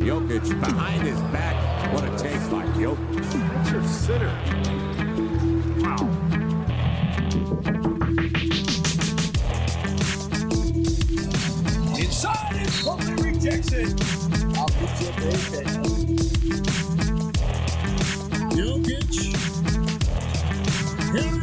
[0.00, 1.92] Jokic behind his back.
[1.92, 3.30] What a take by Jokic.
[3.54, 4.32] That's your sitter.
[5.80, 6.06] Wow.
[11.98, 13.88] Inside and totally rejects it.
[14.56, 15.66] I'll get you a.
[18.54, 19.14] Jokic.
[21.12, 21.39] Here's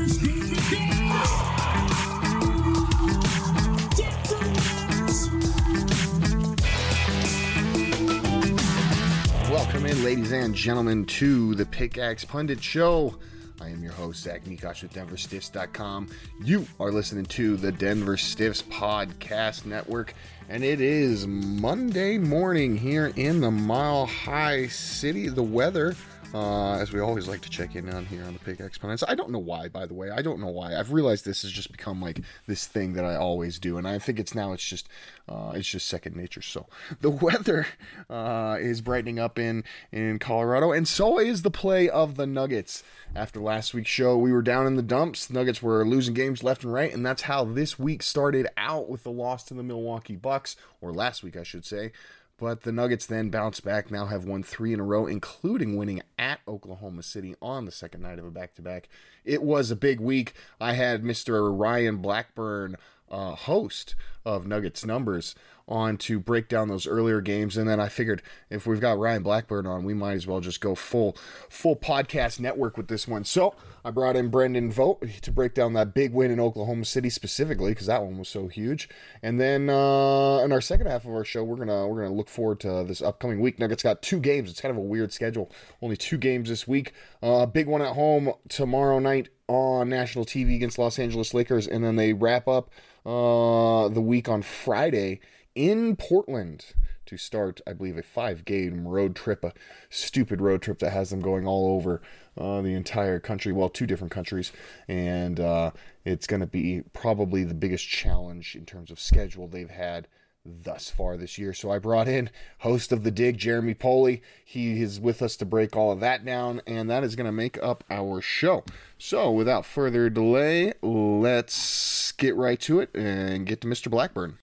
[10.08, 13.18] ladies and gentlemen, to the Pickaxe Pundit Show.
[13.60, 16.08] I am your host, Zach Mikash with DenverStiffs.com.
[16.42, 20.14] You are listening to the Denver Stiffs Podcast Network,
[20.48, 25.28] and it is Monday morning here in the Mile High City.
[25.28, 25.94] The weather,
[26.34, 29.04] uh, as we always like to check in on here on the Pickaxe Pundits.
[29.08, 30.10] I don't know why, by the way.
[30.10, 30.76] I don't know why.
[30.76, 34.00] I've realized this has just become like this thing that I always do, and I
[34.00, 34.90] think it's now it's just
[35.30, 36.42] uh, it's just second nature.
[36.42, 36.68] So
[37.02, 37.68] the weather
[38.10, 42.84] uh, is brightening up in in Colorado, and so is the play of the Nuggets.
[43.16, 45.30] After last week's show, we were down in the dumps.
[45.30, 49.04] Nuggets were losing games left and right, and that's how this week started out with
[49.04, 51.92] the loss to the Milwaukee Bucks, or last week, I should say.
[52.40, 56.04] But the Nuggets then bounce back, now have won three in a row, including winning
[56.20, 58.90] at Oklahoma City on the second night of a back to back.
[59.26, 60.34] It was a big week.
[60.62, 61.58] I had Mr.
[61.58, 62.76] Ryan Blackburn,
[63.10, 65.34] uh, host of Nuggets Numbers,
[65.68, 67.58] on to break down those earlier games.
[67.58, 70.62] And then I figured if we've got Ryan Blackburn on, we might as well just
[70.62, 71.18] go full
[71.50, 73.24] full podcast network with this one.
[73.24, 77.10] So I brought in Brendan Vogt to break down that big win in Oklahoma City
[77.10, 78.90] specifically because that one was so huge.
[79.22, 82.30] And then uh, in our second half of our show, we're gonna we're gonna look
[82.30, 83.60] forward to this upcoming week.
[83.60, 84.50] Nuggets got two games.
[84.50, 85.52] It's kind of a weird schedule.
[85.82, 86.94] Only two games this week.
[87.22, 91.84] Uh, big one at home tomorrow night on national TV against Los Angeles Lakers, and
[91.84, 92.70] then they wrap up
[93.06, 95.22] uh, the week on Friday
[95.58, 96.66] in Portland
[97.08, 99.54] to start, I believe, a five game road trip, a
[99.90, 102.02] stupid road trip that has them going all over
[102.38, 104.52] uh, the entire country, well, two different countries.
[104.88, 105.72] And uh,
[106.06, 110.08] it's going to be probably the biggest challenge in terms of schedule they've had
[110.46, 111.54] thus far this year.
[111.54, 112.30] So I brought in
[112.60, 114.22] host of The Dig, Jeremy Poley.
[114.46, 117.32] He is with us to break all of that down, and that is going to
[117.32, 118.64] make up our show.
[118.98, 123.90] So without further delay, let's get right to it and get to Mr.
[123.90, 124.38] Blackburn.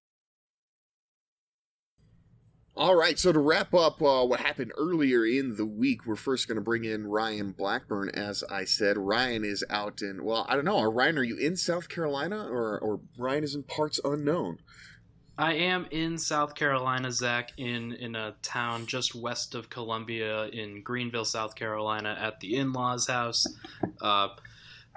[2.77, 6.49] All right, so to wrap up uh, what happened earlier in the week, we're first
[6.49, 8.09] going to bring in Ryan Blackburn.
[8.09, 10.83] As I said, Ryan is out in, well, I don't know.
[10.83, 14.59] Ryan, are you in South Carolina or, or Ryan is in parts unknown?
[15.39, 20.83] I am in South Carolina, Zach, in, in a town just west of Columbia in
[20.83, 23.47] Greenville, South Carolina, at the in law's house.
[24.01, 24.31] Uh,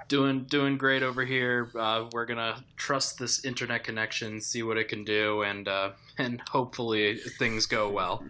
[0.08, 1.70] doing doing great over here.
[1.78, 6.40] Uh, we're gonna trust this internet connection, see what it can do, and uh, and
[6.50, 8.24] hopefully things go well.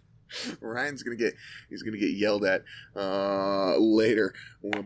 [0.60, 1.34] Ryan's gonna get
[1.68, 2.62] he's gonna get yelled at
[2.96, 4.34] uh, later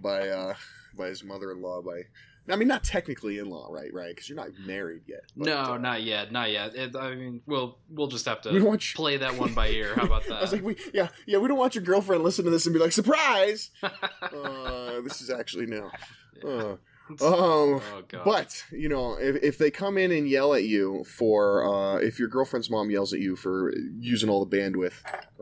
[0.01, 0.55] by uh,
[0.97, 2.03] by his mother-in-law by.
[2.49, 3.95] I mean, not technically in-law, right?
[3.95, 4.09] Right?
[4.09, 5.21] Because you're not married yet.
[5.37, 6.75] But, no, uh, not yet, not yet.
[6.75, 8.97] It, I mean, we'll we'll just have to watch...
[8.97, 9.95] play that one by ear.
[9.95, 10.33] How about that?
[10.39, 11.39] I was like, we, yeah, yeah.
[11.39, 13.71] We don't want your girlfriend listen to this and be like, surprise.
[13.83, 15.93] uh, this is actually now.
[16.45, 16.77] Uh,
[17.11, 21.65] um, oh, but you know, if, if they come in and yell at you for,
[21.65, 24.95] uh, if your girlfriend's mom yells at you for using all the bandwidth,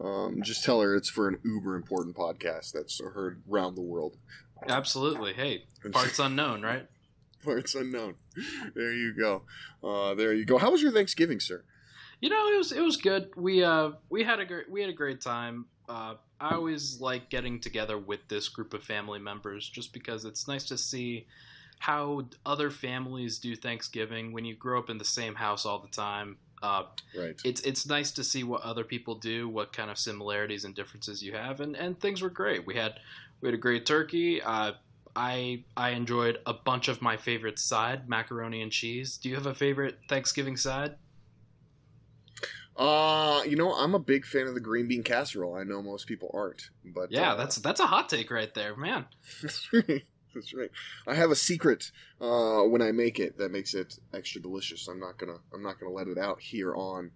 [0.02, 4.16] um, just tell her it's for an uber important podcast that's heard around the world.
[4.68, 5.32] Absolutely.
[5.32, 6.86] Hey, parts unknown, right?
[7.44, 8.16] Parts unknown.
[8.74, 9.44] There you go.
[9.82, 10.58] Uh, there you go.
[10.58, 11.64] How was your Thanksgiving, sir?
[12.20, 13.30] You know, it was it was good.
[13.34, 15.64] We uh we had a great we had a great time.
[15.88, 20.48] Uh, I always like getting together with this group of family members just because it's
[20.48, 21.26] nice to see
[21.78, 25.88] how other families do Thanksgiving when you grow up in the same house all the
[25.88, 26.36] time.
[26.62, 26.84] Uh,
[27.16, 27.40] right.
[27.44, 31.22] It's it's nice to see what other people do, what kind of similarities and differences
[31.22, 32.66] you have, and, and things were great.
[32.66, 33.00] We had
[33.40, 34.42] we had a great turkey.
[34.42, 34.72] Uh,
[35.16, 39.16] I I enjoyed a bunch of my favorite side, macaroni and cheese.
[39.16, 40.96] Do you have a favorite Thanksgiving side?
[42.80, 45.54] Uh, you know, I'm a big fan of the green bean casserole.
[45.54, 48.74] I know most people aren't, but yeah, uh, that's that's a hot take right there,
[48.74, 49.04] man.
[49.42, 50.02] that's right.
[50.34, 50.70] That's right.
[51.06, 51.90] I have a secret
[52.20, 54.88] uh, when I make it that makes it extra delicious.
[54.88, 57.10] I'm not gonna I'm not gonna let it out here on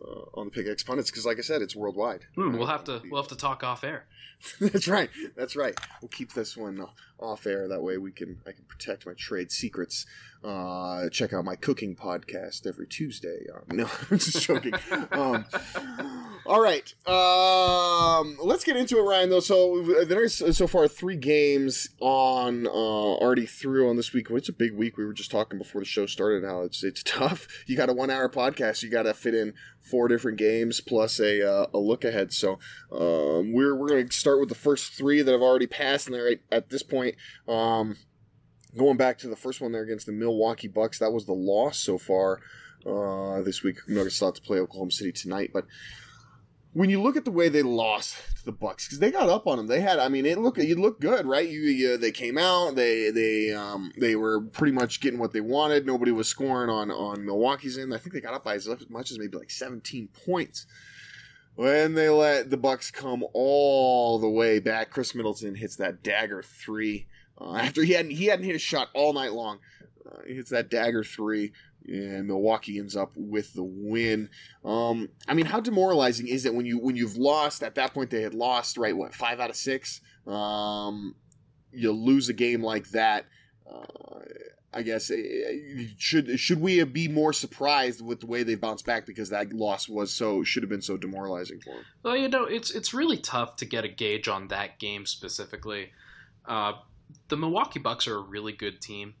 [0.00, 2.26] uh, on the Pickaxe Pundits because, like I said, it's worldwide.
[2.34, 4.06] Hmm, we'll have to we'll have to talk off air.
[4.60, 5.08] That's right.
[5.36, 5.74] That's right.
[6.02, 6.86] We'll keep this one uh,
[7.18, 7.68] off air.
[7.68, 10.06] That way, we can I can protect my trade secrets.
[10.44, 13.46] Uh, check out my cooking podcast every Tuesday.
[13.52, 14.74] Um, no, I'm just joking.
[15.12, 15.44] um,
[16.48, 16.94] all right.
[17.06, 19.30] Um, let's get into it, Ryan.
[19.30, 24.28] Though, so there's so far three games on uh, already through on this week.
[24.30, 24.96] It's a big week.
[24.96, 27.48] We were just talking before the show started how it's it's tough.
[27.66, 28.82] You got a one hour podcast.
[28.82, 32.32] You got to fit in four different games plus a uh, a look ahead.
[32.32, 32.58] So
[32.92, 36.14] um, we're we're going to start with the first three that have already passed, and
[36.14, 37.16] they're at this point.
[37.48, 37.96] Um,
[38.76, 41.78] going back to the first one there against the Milwaukee Bucks, that was the loss
[41.78, 42.40] so far
[42.86, 43.78] uh, this week.
[43.88, 45.64] Nuggets still have to play Oklahoma City tonight, but
[46.76, 49.46] when you look at the way they lost to the Bucks, because they got up
[49.46, 49.98] on them, they had.
[49.98, 51.48] I mean, it looked you look good, right?
[51.48, 55.40] You, you they came out, they they um, they were pretty much getting what they
[55.40, 55.86] wanted.
[55.86, 57.94] Nobody was scoring on on Milwaukee's end.
[57.94, 60.66] I think they got up by as much as maybe like 17 points.
[61.54, 66.42] When they let the Bucks come all the way back, Khris Middleton hits that dagger
[66.42, 67.06] three
[67.40, 69.60] uh, after he hadn't he hadn't hit a shot all night long.
[70.06, 71.52] Uh, he hits that dagger three,
[71.86, 74.28] and Milwaukee ends up with the win.
[74.64, 77.62] Um, I mean, how demoralizing is it when you when you've lost?
[77.62, 80.00] At that point, they had lost right what five out of six.
[80.26, 81.14] Um,
[81.72, 83.26] you lose a game like that.
[83.70, 84.20] Uh,
[84.76, 89.06] I guess eh, should should we be more surprised with the way they bounced back
[89.06, 91.84] because that loss was so should have been so demoralizing for them?
[92.02, 95.92] Well, you know, it's it's really tough to get a gauge on that game specifically.
[96.44, 96.74] Uh,
[97.28, 99.14] the Milwaukee Bucks are a really good team,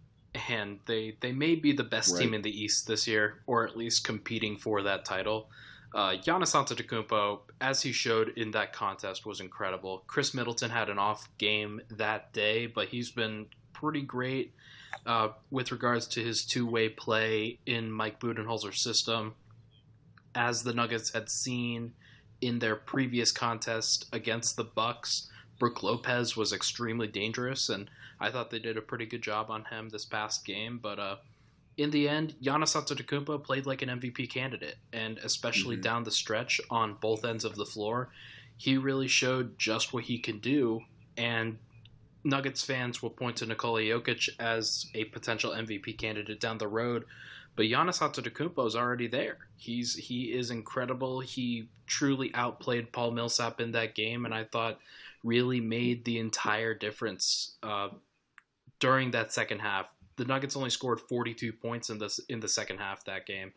[0.48, 2.22] and they they may be the best right.
[2.22, 5.48] team in the East this year, or at least competing for that title.
[5.94, 10.04] Uh, Giannis Antetokounmpo, as he showed in that contest, was incredible.
[10.06, 14.52] Khris Middleton had an off game that day, but he's been pretty great
[15.06, 19.34] uh, with regards to his two-way play in Mike Budenholzer's system.
[20.34, 21.94] As the Nuggets had seen
[22.42, 28.50] in their previous contest against the Bucks, Brook Lopez was extremely dangerous, and I thought
[28.50, 30.78] they did a pretty good job on him this past game.
[30.82, 31.16] But uh,
[31.76, 35.82] in the end, Giannis Antetokounmpo played like an MVP candidate, and especially mm-hmm.
[35.82, 38.10] down the stretch on both ends of the floor,
[38.56, 40.82] he really showed just what he can do.
[41.16, 41.58] And
[42.24, 47.04] Nuggets fans will point to Nikola Jokic as a potential MVP candidate down the road,
[47.54, 49.38] but Giannis Antetokounmpo is already there.
[49.56, 51.20] He's he is incredible.
[51.20, 54.78] He truly outplayed Paul Millsap in that game, and I thought
[55.26, 57.88] really made the entire difference uh,
[58.78, 59.92] during that second half.
[60.16, 63.52] The Nuggets only scored 42 points in this in the second half that game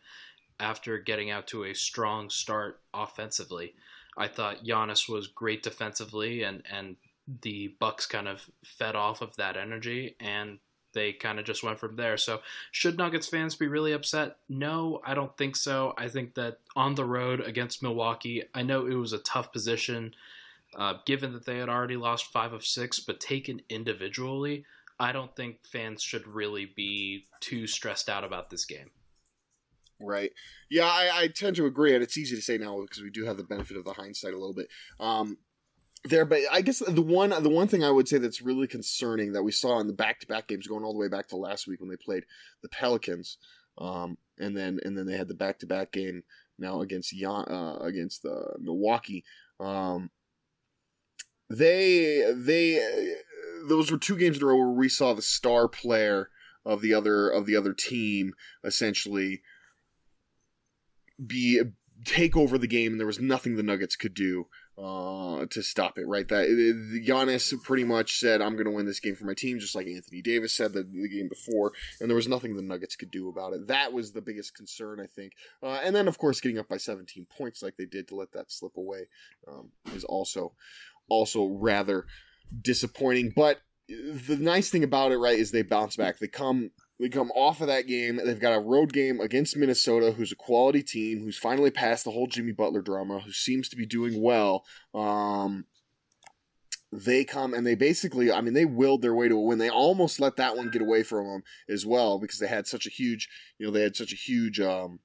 [0.58, 3.74] after getting out to a strong start offensively.
[4.18, 6.96] I thought Giannis was great defensively and and
[7.42, 10.58] the Bucks kind of fed off of that energy and
[10.92, 12.16] they kind of just went from there.
[12.16, 12.40] So,
[12.72, 14.38] should Nuggets fans be really upset?
[14.48, 15.94] No, I don't think so.
[15.96, 20.14] I think that on the road against Milwaukee, I know it was a tough position
[20.76, 24.64] uh, given that they had already lost five of six, but taken individually,
[24.98, 28.90] I don't think fans should really be too stressed out about this game.
[30.02, 30.32] Right.
[30.70, 33.24] Yeah, I, I tend to agree, and it's easy to say now because we do
[33.24, 34.68] have the benefit of the hindsight a little bit.
[34.98, 35.38] Um,
[36.04, 39.32] there, but I guess the one the one thing I would say that's really concerning
[39.32, 41.36] that we saw in the back to back games going all the way back to
[41.36, 42.24] last week when they played
[42.62, 43.36] the Pelicans,
[43.76, 46.22] um, and then and then they had the back to back game
[46.58, 49.24] now against uh, against the uh, Milwaukee.
[49.58, 50.10] Um,
[51.50, 52.80] they they
[53.68, 56.30] those were two games in a row where we saw the star player
[56.64, 58.32] of the other of the other team
[58.64, 59.42] essentially
[61.24, 61.60] be
[62.04, 64.46] take over the game, and there was nothing the Nuggets could do
[64.78, 66.06] uh, to stop it.
[66.06, 66.48] Right, that
[67.06, 69.86] Giannis pretty much said, "I'm going to win this game for my team," just like
[69.86, 73.28] Anthony Davis said the, the game before, and there was nothing the Nuggets could do
[73.28, 73.66] about it.
[73.68, 75.34] That was the biggest concern, I think.
[75.62, 78.32] Uh, and then, of course, getting up by 17 points like they did to let
[78.32, 79.08] that slip away
[79.48, 80.52] um, is also
[81.10, 82.06] also rather
[82.62, 83.32] disappointing.
[83.36, 86.18] But the nice thing about it, right, is they bounce back.
[86.18, 88.20] They come they come off of that game.
[88.22, 92.10] They've got a road game against Minnesota, who's a quality team, who's finally passed the
[92.10, 94.64] whole Jimmy Butler drama, who seems to be doing well.
[94.94, 95.64] Um,
[96.92, 99.58] they come and they basically, I mean, they willed their way to a win.
[99.58, 102.86] They almost let that one get away from them as well because they had such
[102.86, 104.98] a huge, you know, they had such a huge um,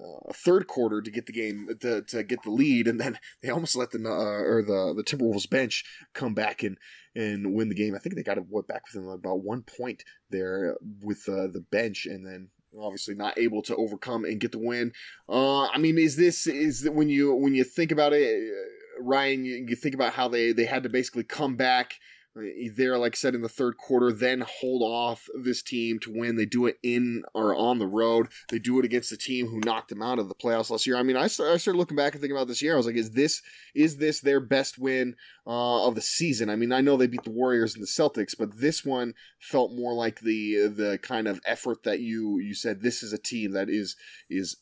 [0.00, 3.50] uh, third quarter to get the game to, to get the lead, and then they
[3.50, 6.78] almost let the uh, or the the Timberwolves bench come back and
[7.14, 7.94] and win the game.
[7.94, 11.64] I think they got it what back within about one point there with uh, the
[11.70, 12.48] bench, and then
[12.78, 14.92] obviously not able to overcome and get the win.
[15.28, 19.02] Uh, I mean, is this is that when you when you think about it, uh,
[19.02, 21.94] Ryan, you, you think about how they they had to basically come back
[22.36, 26.34] there, like I said, in the third quarter, then hold off this team to win.
[26.34, 28.28] They do it in or on the road.
[28.48, 30.96] They do it against the team who knocked them out of the playoffs last year.
[30.96, 32.74] I mean, I started, I started looking back and thinking about this year.
[32.74, 33.40] I was like, is this
[33.74, 35.14] is this their best win
[35.46, 36.50] uh, of the season?
[36.50, 39.72] I mean, I know they beat the Warriors and the Celtics, but this one felt
[39.72, 43.52] more like the the kind of effort that you you said this is a team
[43.52, 43.94] that is
[44.28, 44.56] is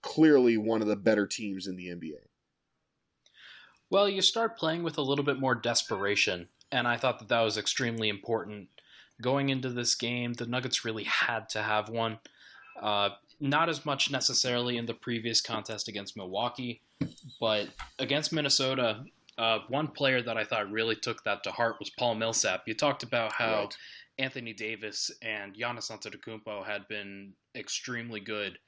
[0.00, 2.28] clearly one of the better teams in the NBA.
[3.90, 7.40] Well, you start playing with a little bit more desperation and I thought that that
[7.40, 8.68] was extremely important.
[9.20, 12.18] Going into this game, the Nuggets really had to have one.
[12.80, 13.10] Uh,
[13.40, 16.82] not as much necessarily in the previous contest against Milwaukee,
[17.40, 19.04] but against Minnesota,
[19.36, 22.62] uh, one player that I thought really took that to heart was Paul Millsap.
[22.66, 23.76] You talked about how right.
[24.18, 28.58] Anthony Davis and Giannis Antetokounmpo had been extremely good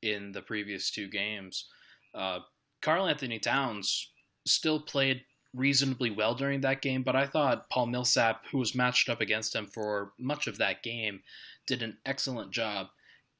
[0.00, 1.68] in the previous two games.
[2.14, 2.40] Uh,
[2.80, 4.10] Karl-Anthony Towns
[4.46, 5.22] still played
[5.54, 9.54] reasonably well during that game, but I thought Paul Millsap, who was matched up against
[9.54, 11.22] him for much of that game,
[11.66, 12.88] did an excellent job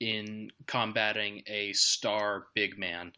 [0.00, 3.12] in combating a star big man,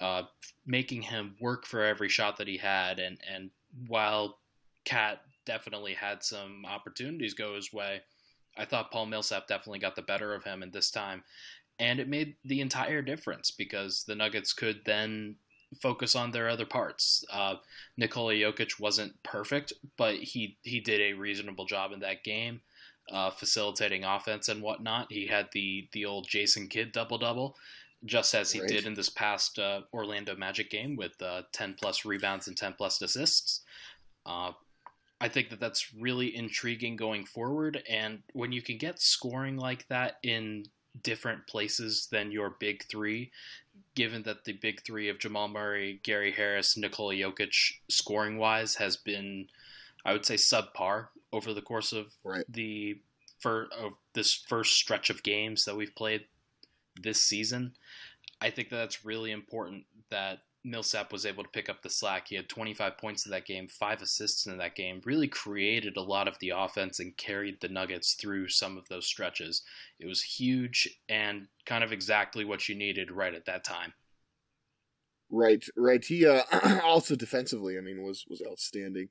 [0.00, 0.22] uh,
[0.66, 2.98] making him work for every shot that he had.
[2.98, 3.50] And, and
[3.86, 4.38] while
[4.84, 8.02] KAT definitely had some opportunities go his way,
[8.56, 11.24] I thought Paul Millsap definitely got the better of him in this time.
[11.80, 15.36] And it made the entire difference because the Nuggets could then
[15.80, 17.24] focus on their other parts.
[17.32, 17.56] Uh,
[17.96, 22.60] Nikola Jokic wasn't perfect, but he he did a reasonable job in that game,
[23.10, 25.12] uh, facilitating offense and whatnot.
[25.12, 27.56] He had the the old Jason Kidd double double,
[28.04, 28.68] just as he right.
[28.68, 32.74] did in this past uh, Orlando Magic game with uh, ten plus rebounds and ten
[32.74, 33.60] plus assists.
[34.24, 34.52] Uh,
[35.20, 39.86] I think that that's really intriguing going forward, and when you can get scoring like
[39.88, 40.66] that in
[41.02, 43.30] different places than your big three,
[43.98, 48.96] given that the big three of Jamal Murray, Gary Harris, Nikola Jokic, scoring wise, has
[48.96, 49.48] been,
[50.04, 52.44] I would say, subpar over the course of right.
[52.48, 53.00] the
[53.40, 56.26] for of this first stretch of games that we've played
[57.02, 57.74] this season.
[58.40, 62.28] I think that that's really important that Millsap was able to pick up the slack.
[62.28, 66.02] He had 25 points in that game, five assists in that game, really created a
[66.02, 69.62] lot of the offense and carried the Nuggets through some of those stretches.
[69.98, 73.92] It was huge and kind of exactly what you needed right at that time.
[75.30, 76.04] Right, right.
[76.04, 76.42] He uh,
[76.84, 79.08] also defensively, I mean, was was outstanding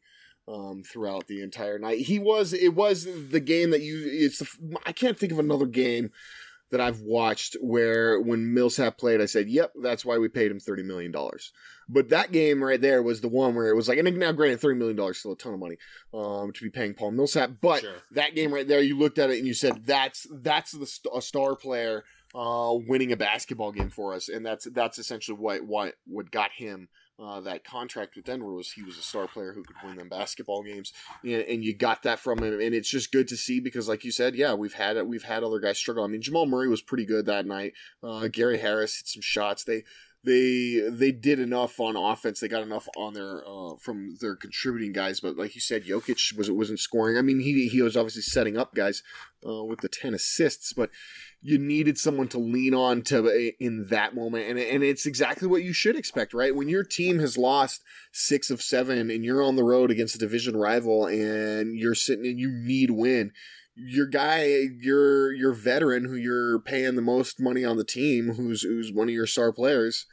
[0.48, 2.00] um, throughout the entire night.
[2.00, 2.54] He was.
[2.54, 4.02] It was the game that you.
[4.06, 4.40] It's.
[4.40, 6.12] The, I can't think of another game
[6.72, 10.60] that I've watched where when Millsap played, I said, "Yep, that's why we paid him
[10.60, 11.52] thirty million dollars."
[11.90, 14.60] But that game right there was the one where it was like, and now granted,
[14.60, 15.78] thirty million dollars still a ton of money
[16.14, 17.96] um, to be paying Paul Millsap, but sure.
[18.12, 21.14] that game right there, you looked at it and you said, "That's that's the st-
[21.16, 22.04] a star player
[22.36, 26.52] uh, winning a basketball game for us," and that's that's essentially what what what got
[26.52, 29.98] him uh, that contract with Denver was he was a star player who could win
[29.98, 30.94] them basketball games,
[31.24, 34.04] and, and, you got that from him, and it's just good to see because, like
[34.04, 36.04] you said, yeah, we've had we've had other guys struggle.
[36.04, 37.74] I mean, Jamal Murray was pretty good that night.
[38.04, 39.64] Uh, Gary Harris hit some shots.
[39.64, 39.84] They
[40.28, 42.40] they they did enough on offense.
[42.40, 45.22] They got enough on their uh, from their contributing guys.
[45.22, 47.18] But like you said, Jokic was wasn't scoring.
[47.18, 49.04] I mean, he he was obviously setting up guys
[49.48, 50.90] uh, with the ten assists, but
[51.42, 55.48] you needed someone to lean on to uh, in that moment, and and it's exactly
[55.48, 56.56] what you should expect, right?
[56.56, 60.20] When your team has lost six of seven and you're on the road against a
[60.20, 63.32] division rival, and you're sitting and you need win
[63.78, 64.46] your guy,
[64.80, 69.08] your your veteran who you're paying the most money on the team, who's who's one
[69.08, 70.06] of your star players,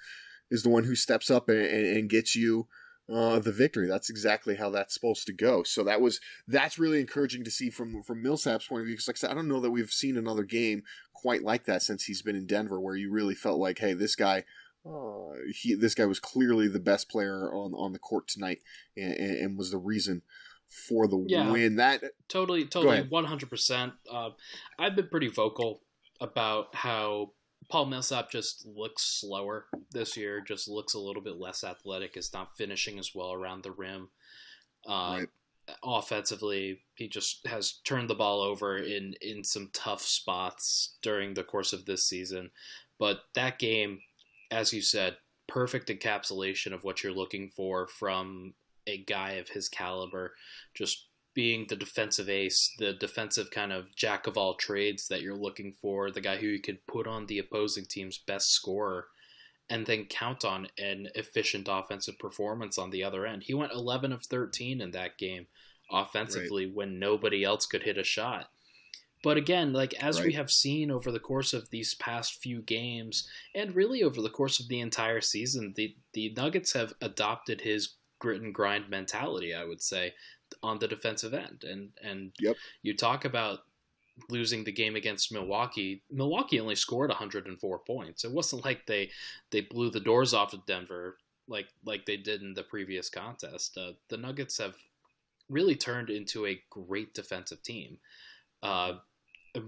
[0.51, 2.69] is the one who steps up and, and, and gets you
[3.13, 3.89] uh, the victory.
[3.89, 5.63] That's exactly how that's supposed to go.
[5.63, 8.95] So that was that's really encouraging to see from from Millsap's point of view.
[8.95, 10.83] Because like I said, I don't know that we've seen another game
[11.15, 14.17] quite like that since he's been in Denver, where you really felt like, hey, this
[14.17, 14.45] guy.
[14.87, 18.59] Uh, he this guy was clearly the best player on on the court tonight,
[18.99, 20.21] and, and was the reason
[20.69, 21.77] for the yeah, win.
[21.77, 23.93] That totally, totally, one hundred percent.
[24.11, 24.31] Uh,
[24.79, 25.81] I've been pretty vocal
[26.21, 27.33] about how
[27.69, 30.41] Paul Millsap just looks slower this year.
[30.41, 32.17] Just looks a little bit less athletic.
[32.17, 34.09] Is not finishing as well around the rim.
[34.87, 35.29] Uh, right.
[35.83, 41.45] Offensively, he just has turned the ball over in in some tough spots during the
[41.45, 42.51] course of this season.
[42.99, 44.01] But that game,
[44.51, 45.17] as you said,
[45.47, 48.55] perfect encapsulation of what you're looking for from
[48.87, 50.35] a guy of his caliber,
[50.75, 55.37] just being the defensive ace, the defensive kind of jack of all trades that you're
[55.37, 59.09] looking for, the guy who you could put on the opposing team's best scorer
[59.69, 63.43] and then count on an efficient offensive performance on the other end.
[63.45, 65.47] He went 11 of 13 in that game
[65.91, 66.75] offensively right.
[66.75, 68.51] when nobody else could hit a shot.
[69.23, 70.27] But again, like as right.
[70.27, 74.29] we have seen over the course of these past few games and really over the
[74.29, 79.55] course of the entire season, the the Nuggets have adopted his grit and grind mentality,
[79.55, 80.15] I would say.
[80.63, 81.65] on the defensive end.
[81.65, 82.57] And and Yep.
[82.83, 83.61] you talk about
[84.31, 86.03] losing the game against Milwaukee.
[86.11, 88.25] Milwaukee only scored 104 points.
[88.25, 89.11] It wasn't like they
[89.51, 93.77] they blew the doors off of Denver like like they did in the previous contest.
[93.77, 94.77] Uh, the Nuggets have
[95.49, 97.99] really turned into a great defensive team.
[98.63, 98.95] Uh,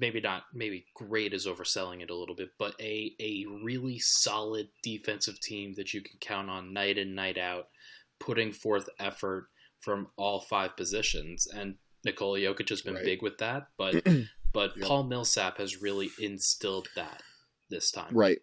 [0.01, 4.69] maybe not maybe great is overselling it a little bit, but a a really solid
[4.83, 7.69] defensive team that you can count on night in night out,
[8.21, 9.49] putting forth effort
[9.81, 11.47] from all five positions.
[11.47, 13.05] And Nikola Jokic has been Right.
[13.05, 14.03] big with that, but
[14.53, 14.87] but Yep.
[14.87, 17.23] Paul Millsap has really instilled that
[17.69, 18.15] this time.
[18.15, 18.39] Right.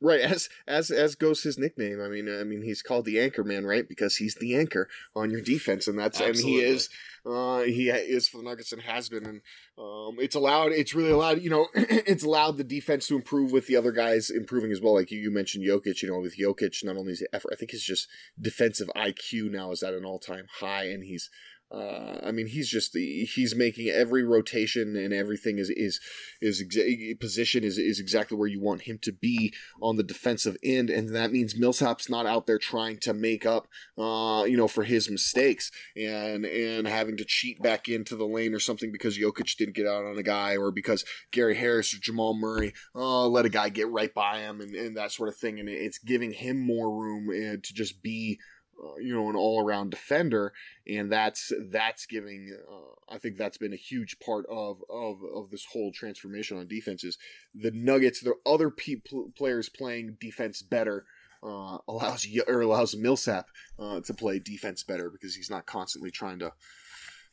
[0.00, 2.02] Right, as as as goes his nickname.
[2.02, 3.88] I mean, I mean, he's called the anchor man, right?
[3.88, 6.90] Because he's the anchor on your defense, and that's and he is,
[7.24, 9.40] uh, he is for the Nuggets and has been, and
[9.78, 10.72] um, it's allowed.
[10.72, 11.40] It's really allowed.
[11.40, 14.94] You know, it's allowed the defense to improve with the other guys improving as well.
[14.94, 16.02] Like you, you mentioned, Jokic.
[16.02, 18.06] You know, with Jokic, not only his effort, I think his just
[18.38, 21.30] defensive IQ now is at an all time high, and he's.
[21.68, 26.00] Uh, I mean, he's just the he's making every rotation and everything is is
[26.40, 30.56] is exa- position is is exactly where you want him to be on the defensive
[30.62, 33.66] end, and that means Millsap's not out there trying to make up,
[33.98, 38.54] uh, you know, for his mistakes and and having to cheat back into the lane
[38.54, 41.98] or something because Jokic didn't get out on a guy or because Gary Harris or
[41.98, 45.36] Jamal Murray uh, let a guy get right by him and, and that sort of
[45.36, 48.38] thing, and it's giving him more room uh, to just be.
[48.82, 50.52] Uh, you know, an all-around defender,
[50.86, 52.54] and that's that's giving.
[52.70, 56.66] Uh, I think that's been a huge part of of of this whole transformation on
[56.68, 57.16] defenses
[57.54, 59.00] the Nuggets, the other pe-
[59.36, 61.06] players playing defense better
[61.42, 66.38] uh, allows or allows Millsap uh, to play defense better because he's not constantly trying
[66.40, 66.52] to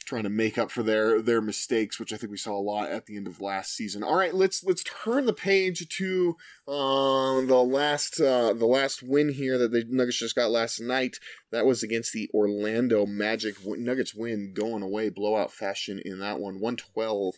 [0.04, 2.90] trying to make up for their their mistakes, which I think we saw a lot
[2.90, 4.04] at the end of last season.
[4.04, 9.30] All right, let's let's turn the page to uh, the last uh, the last win
[9.30, 11.20] here that the Nuggets just got last night.
[11.52, 13.56] That was against the Orlando Magic.
[13.66, 17.36] Nuggets win going away blowout fashion in that one, one twelve.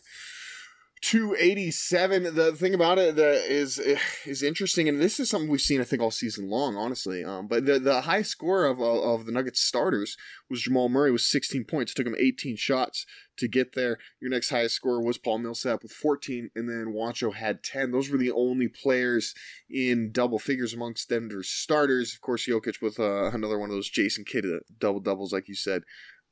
[1.02, 3.78] 287 the thing about it that is
[4.24, 7.46] is interesting and this is something we've seen i think all season long honestly um,
[7.46, 10.16] but the, the high score of, of the nuggets starters
[10.48, 13.04] was jamal murray with 16 points it took him 18 shots
[13.36, 13.98] to get there.
[14.20, 18.10] Your next highest scorer was paul millsap with 14 and then Juancho had 10 those
[18.10, 19.34] were the only players
[19.70, 22.14] in double figures amongst denver's starters.
[22.14, 25.48] Of course jokic with uh, another one of those jason kidd uh, double doubles like
[25.48, 25.82] you said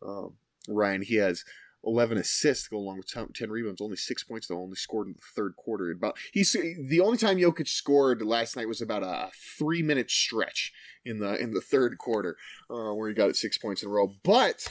[0.05, 0.35] um,
[0.68, 1.44] ryan he has
[1.87, 3.81] 11 assists to go along with 10 10 rebounds.
[3.81, 4.61] Only six points though.
[4.61, 5.90] Only scored in the third quarter.
[5.90, 10.73] About he's the only time Jokic scored last night was about a three minute stretch
[11.05, 12.37] in the in the third quarter
[12.70, 14.12] uh, where he got it six points in a row.
[14.23, 14.68] But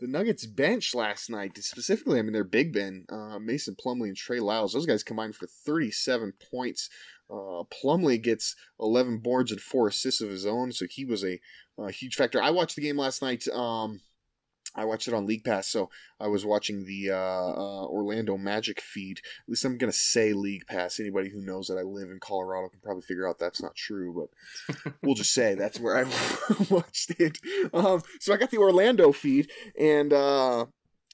[0.00, 4.16] the Nuggets bench last night, specifically, I mean their big Ben, uh, Mason Plumlee and
[4.16, 6.90] Trey Lyles, those guys combined for 37 points.
[7.30, 11.40] Uh, Plumlee gets 11 boards and four assists of his own, so he was a,
[11.78, 12.42] a huge factor.
[12.42, 13.46] I watched the game last night.
[13.48, 14.00] Um,
[14.74, 18.80] I watched it on League Pass, so I was watching the uh, uh, Orlando Magic
[18.80, 19.18] feed.
[19.18, 20.98] At least I'm gonna say League Pass.
[20.98, 24.28] Anybody who knows that I live in Colorado can probably figure out that's not true,
[24.74, 26.04] but we'll just say that's where I
[26.70, 27.38] watched it.
[27.72, 30.66] Um, so I got the Orlando feed, and uh,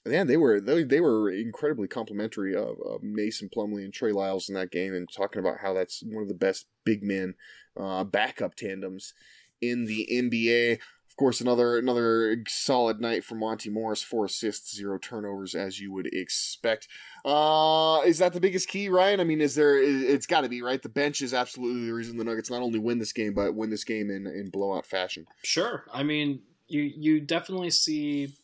[0.04, 4.48] man, they were they, they were incredibly complimentary of, of Mason Plumlee and Trey Lyles
[4.48, 7.34] in that game, and talking about how that's one of the best big men
[7.78, 9.14] uh, backup tandems
[9.60, 10.78] in the NBA.
[11.10, 15.92] Of course, another another solid night for Monte Morris, four assists, zero turnovers, as you
[15.92, 16.88] would expect.
[17.24, 19.20] Uh, is that the biggest key, Ryan?
[19.20, 19.76] I mean, is there?
[19.76, 20.80] It's got to be right.
[20.80, 23.70] The bench is absolutely the reason the Nuggets not only win this game, but win
[23.70, 25.26] this game in in blowout fashion.
[25.42, 25.84] Sure.
[25.92, 28.34] I mean, you you definitely see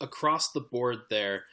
[0.00, 1.44] across the board there,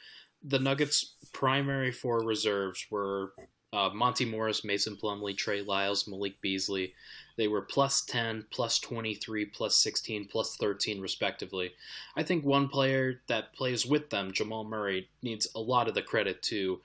[0.42, 3.32] the Nuggets' primary four reserves were
[3.74, 6.94] uh, Monte Morris, Mason Plumlee, Trey Lyles, Malik Beasley.
[7.36, 11.72] They were plus 10, plus 23, plus 16, plus 13, respectively.
[12.16, 16.02] I think one player that plays with them, Jamal Murray, needs a lot of the
[16.02, 16.80] credit too.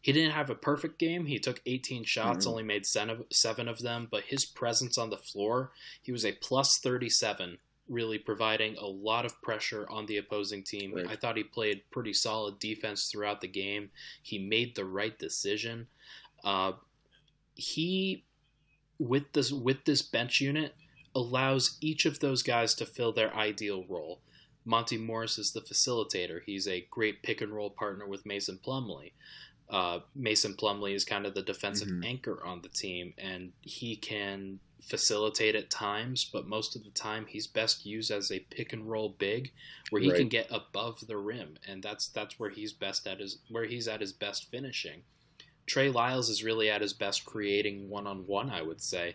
[0.00, 1.26] He didn't have a perfect game.
[1.26, 2.50] He took 18 shots, Mhm.
[2.50, 6.24] only made seven of, seven of them, but his presence on the floor, he was
[6.24, 10.94] a plus 37, really providing a lot of pressure on the opposing team.
[10.94, 11.08] Right.
[11.08, 13.90] I thought he played pretty solid defense throughout the game.
[14.22, 15.88] He made the right decision.
[16.44, 16.72] Uh,
[17.54, 18.24] he
[18.98, 20.74] with this with this bench unit
[21.14, 24.20] allows each of those guys to fill their ideal role.
[24.64, 26.40] Monte Morris is the facilitator.
[26.44, 29.12] He's a great pick and roll partner with Mason Plumlee.
[29.68, 32.04] Uh, Mason Plumlee is kind of the defensive Mhm.
[32.04, 37.26] anchor on the team, and he can facilitate at times, but most of the time
[37.26, 39.52] he's best used as a pick and roll big,
[39.90, 40.18] where he Right.
[40.18, 43.88] can get above the rim, and that's that's where he's best at his where he's
[43.88, 45.04] at his best finishing.
[45.68, 49.14] Trey Lyles is really at his best creating one on one, I would say.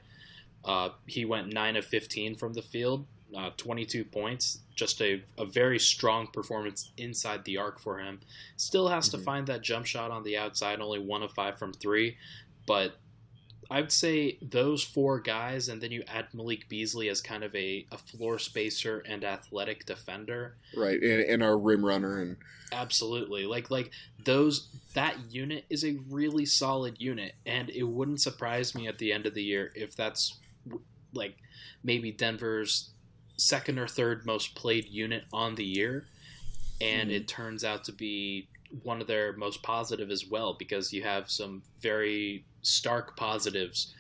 [0.64, 4.60] Uh, he went 9 of 15 from the field, uh, 22 points.
[4.76, 8.22] Just a, a very strong performance inside the arc for him.
[8.56, 9.12] Still has Mhm.
[9.12, 12.18] to find that jump shot on the outside, only one of five from three.
[12.66, 12.98] But
[13.74, 17.56] I would say those four guys, and then you add Malik Beasley as kind of
[17.56, 20.58] a, a floor spacer and athletic defender.
[20.78, 22.38] Right, and, and our rim runner and
[22.72, 23.46] Absolutely.
[23.48, 23.90] Like like
[24.24, 29.12] those that unit is a really solid unit and it wouldn't surprise me at the
[29.12, 30.40] end of the year if that's
[31.14, 31.36] like
[31.84, 32.92] maybe Denver's
[33.38, 36.06] second or third most played unit on the year
[36.82, 37.16] and Mhm.
[37.16, 38.48] it turns out to be
[38.84, 43.94] one of their most positive as well because you have some very stark positives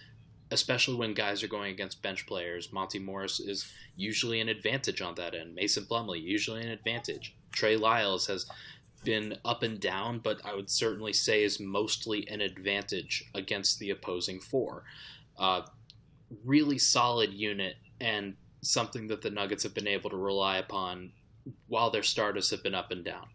[0.54, 2.72] especially when guys are going against bench players.
[2.72, 5.56] Monte Morris is usually an advantage on that end.
[5.56, 7.36] Mason Plumlee usually an advantage.
[7.52, 8.46] Trey Lyles has
[9.04, 13.90] been up and down, but I would certainly say is mostly an advantage against the
[13.90, 14.84] opposing four.
[15.38, 15.64] Uh,
[16.46, 21.12] really solid unit and something that the Nuggets have been able to rely upon
[21.68, 23.28] while their starters have been up and down.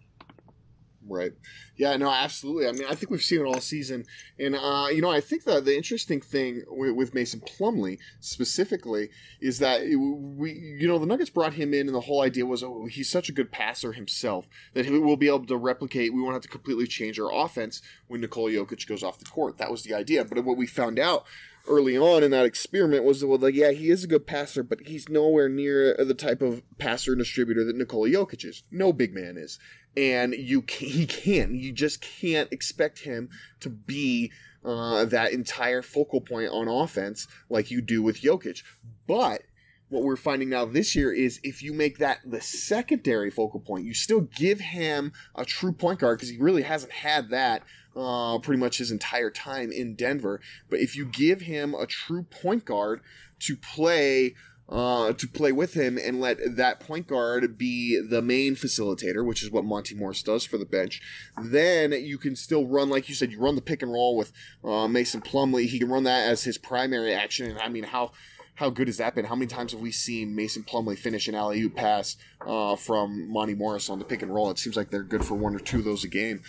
[1.06, 1.32] Right.
[1.76, 2.66] Yeah, no, absolutely.
[2.66, 4.04] I mean, I think we've seen it all season.
[4.38, 9.10] And, uh, you know, I think the, the interesting thing with, with Mason Plumlee specifically
[9.40, 12.44] is that it, we, you know, the Nuggets brought him in and the whole idea
[12.44, 16.12] was, oh, he's such a good passer himself that he will be able to replicate.
[16.12, 19.58] We won't have to completely change our offense when Nikola Jokic goes off the court.
[19.58, 20.24] That was the idea.
[20.24, 21.24] But what we found out
[21.68, 24.86] early on in that experiment was well, like, yeah, he is a good passer, but
[24.86, 28.62] he's nowhere near the type of passer and distributor that Nikola Jokic is.
[28.70, 29.58] No big man is
[29.98, 33.28] and you can, he can you just can't expect him
[33.60, 34.30] to be
[34.64, 38.62] uh, that entire focal point on offense like you do with Jokic.
[39.06, 39.42] But
[39.88, 43.86] what we're finding now this year is if you make that the secondary focal point,
[43.86, 47.62] you still give him a true point guard because he really hasn't had that
[47.98, 50.40] uh, pretty much his entire time in Denver.
[50.70, 53.00] But if you give him a true point guard
[53.40, 54.34] to play
[54.68, 59.42] uh, to play with him and let that point guard be the main facilitator, which
[59.42, 61.00] is what Monte Morris does for the bench.
[61.42, 64.30] Then you can still run, like you said, you run the pick and roll with
[64.62, 65.68] uh, Mason Plumlee.
[65.68, 67.50] He can run that as his primary action.
[67.50, 68.12] And I mean, how
[68.56, 69.24] how good has that been?
[69.24, 73.32] How many times have we seen Mason Plumlee finish an alley oop pass uh, from
[73.32, 74.50] Monte Morris on the pick and roll?
[74.50, 76.42] It seems like they're good for one or two of those a game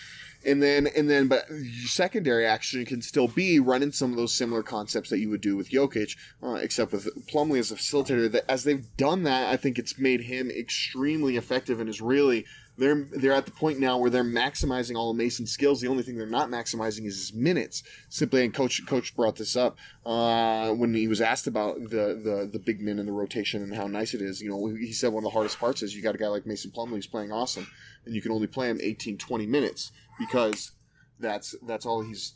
[0.46, 1.46] and then and then but
[1.86, 5.58] secondary action can still be running some of those similar concepts that you would do
[5.58, 8.32] with Jokic, uh, except with Plumlee as a facilitator.
[8.32, 12.46] That as they've done that, I think it's made him extremely effective and is really
[12.78, 15.82] they're they're at the point now where they're maximizing all of Mason's skills.
[15.82, 17.84] The only thing they're not maximizing is his minutes.
[18.08, 22.50] Simply, and coach coach brought this up uh, when he was asked about the, the
[22.52, 24.42] the big men in the rotation and how nice it is.
[24.42, 26.46] You know, he said one of the hardest parts is you got a guy like
[26.46, 27.68] Mason Plumlee who's playing awesome,
[28.06, 30.72] and you can only play him 18, 20 minutes because
[31.20, 32.36] that's that's all he's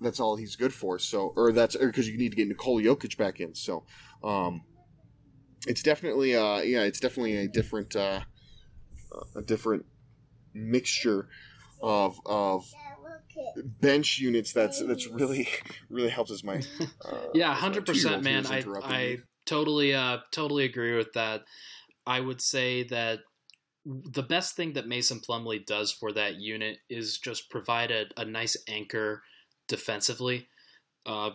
[0.00, 0.98] that's all he's good for.
[0.98, 3.54] So, or that's because you need to get Nikola Jokic back in.
[3.54, 3.84] So,
[4.22, 4.62] um,
[5.66, 8.20] it's definitely uh yeah, it's definitely a different uh,
[9.36, 9.86] a different
[10.54, 11.28] mixture
[11.80, 12.66] of of
[13.80, 15.48] bench units that's that's really
[15.88, 16.60] really helps us my
[17.04, 18.46] uh, yeah, hundred percent, man.
[18.46, 21.42] I I totally uh totally agree with that.
[22.06, 23.20] I would say that
[23.84, 28.24] the best thing that Mason Plumlee does for that unit is just provide a, a
[28.24, 29.22] nice anchor
[29.68, 30.48] defensively.
[31.04, 31.30] Uh,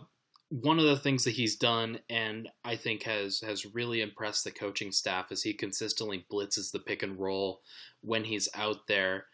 [0.49, 4.51] one of the things that he's done, and I think has has really impressed the
[4.51, 7.61] coaching staff, is he consistently blitzes the pick and roll
[8.01, 9.25] when he's out there.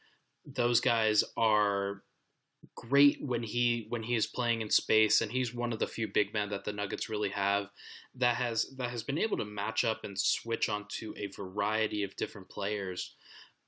[0.46, 2.02] Those guys are
[2.76, 6.08] great when he when he is playing in space, and he's one of the few
[6.08, 7.70] big men that the Nuggets really have
[8.16, 12.16] that has that has been able to match up and switch onto a variety of
[12.16, 13.16] different players.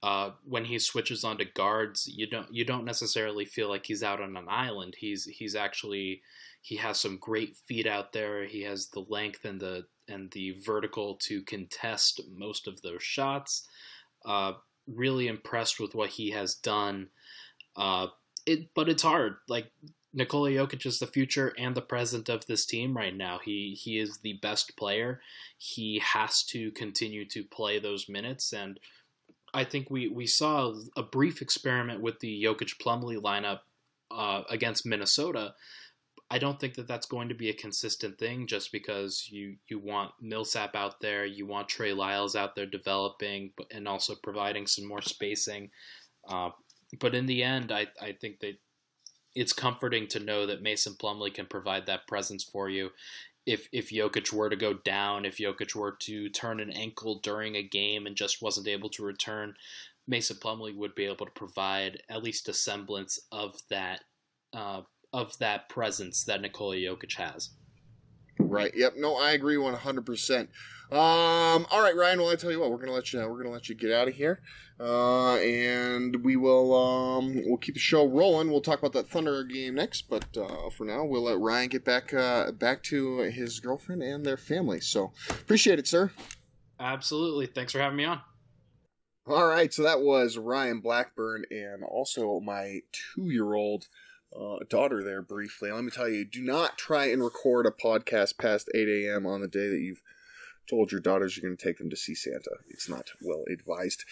[0.03, 4.21] Uh, when he switches onto guards, you don't you don't necessarily feel like he's out
[4.21, 4.95] on an island.
[4.97, 6.21] He's he's actually
[6.62, 8.45] he has some great feet out there.
[8.45, 13.67] He has the length and the and the vertical to contest most of those shots.
[14.23, 14.53] Uh,
[14.88, 17.10] really impressed with what he has done.
[17.75, 18.08] Uh,
[18.45, 19.36] it, but it's hard.
[19.47, 19.71] Like
[20.13, 23.39] Nikola Jokic is the future and the present of this team right now.
[23.43, 25.21] He he is the best player.
[25.58, 28.79] He has to continue to play those minutes, and
[29.53, 33.60] I think we we saw a brief experiment with the Jokic Plumlee lineup
[34.12, 35.53] uh, against Minnesota.
[36.31, 39.79] I don't think that that's going to be a consistent thing just because you you
[39.79, 44.88] want Millsap out there, you want Trey Lyles out there developing, and also providing some
[44.88, 45.71] more spacing.
[46.27, 46.49] Uh,
[46.99, 48.58] but in the end, I I think that
[49.36, 52.91] it's comforting to know that Mason Plumlee can provide that presence for you.
[53.45, 57.55] If if Jokic were to go down, if Jokic were to turn an ankle during
[57.55, 59.55] a game and just wasn't able to return,
[60.08, 64.01] Mason Plumlee would be able to provide at least a semblance of that
[64.53, 64.81] uh,
[65.13, 67.49] of that presence that Nikola Jokic has.
[68.55, 68.71] Right.
[68.75, 68.93] Yep.
[68.97, 70.49] No, I agree one hundred percent.
[70.91, 71.65] Um.
[71.71, 72.19] All right, Ryan.
[72.19, 73.19] Well, I tell you what, we're gonna let you.
[73.19, 74.39] We're gonna let you get out of here,
[74.79, 76.75] uh, and we will.
[76.75, 78.51] Um, we'll keep the show rolling.
[78.51, 81.83] We'll talk about that Thunder game next, but uh, for now, we'll let Ryan get
[81.83, 84.79] back uh, back to his girlfriend and their family.
[84.79, 86.11] So appreciate it, sir.
[86.79, 87.47] Absolutely.
[87.47, 88.21] Thanks for having me on.
[89.27, 93.87] All right, so that was Ryan Blackburn and also my two-year-old
[94.39, 95.71] uh, daughter there briefly.
[95.71, 99.25] Let me tell you, do not try and record a podcast past 8 a.m.
[99.25, 100.01] on the day that you've
[100.69, 102.51] told your daughters you're going to take them to see Santa.
[102.69, 104.03] It's not well advised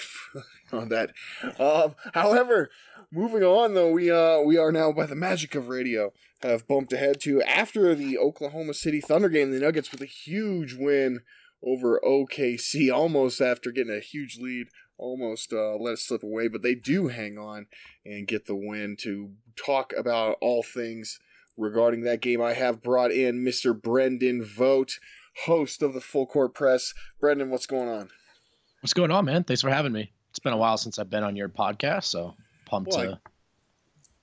[0.72, 1.12] on that.
[1.58, 2.70] Um, however,
[3.12, 6.92] moving on though, we uh we are now by the magic of radio have bumped
[6.92, 11.20] ahead to after the Oklahoma City Thunder game, the Nuggets with a huge win
[11.64, 16.62] over OKC, almost after getting a huge lead, almost uh, let it slip away, but
[16.62, 17.66] they do hang on
[18.04, 21.18] and get the win to talk about all things
[21.56, 22.40] regarding that game.
[22.42, 23.80] I have brought in Mr.
[23.80, 24.98] Brendan Vogt,
[25.44, 26.94] host of the Full Court Press.
[27.20, 28.10] Brendan, what's going on?
[28.80, 29.44] What's going on, man?
[29.44, 30.12] Thanks for having me.
[30.30, 32.34] It's been a while since I've been on your podcast, so
[32.66, 33.20] pumped Well, to.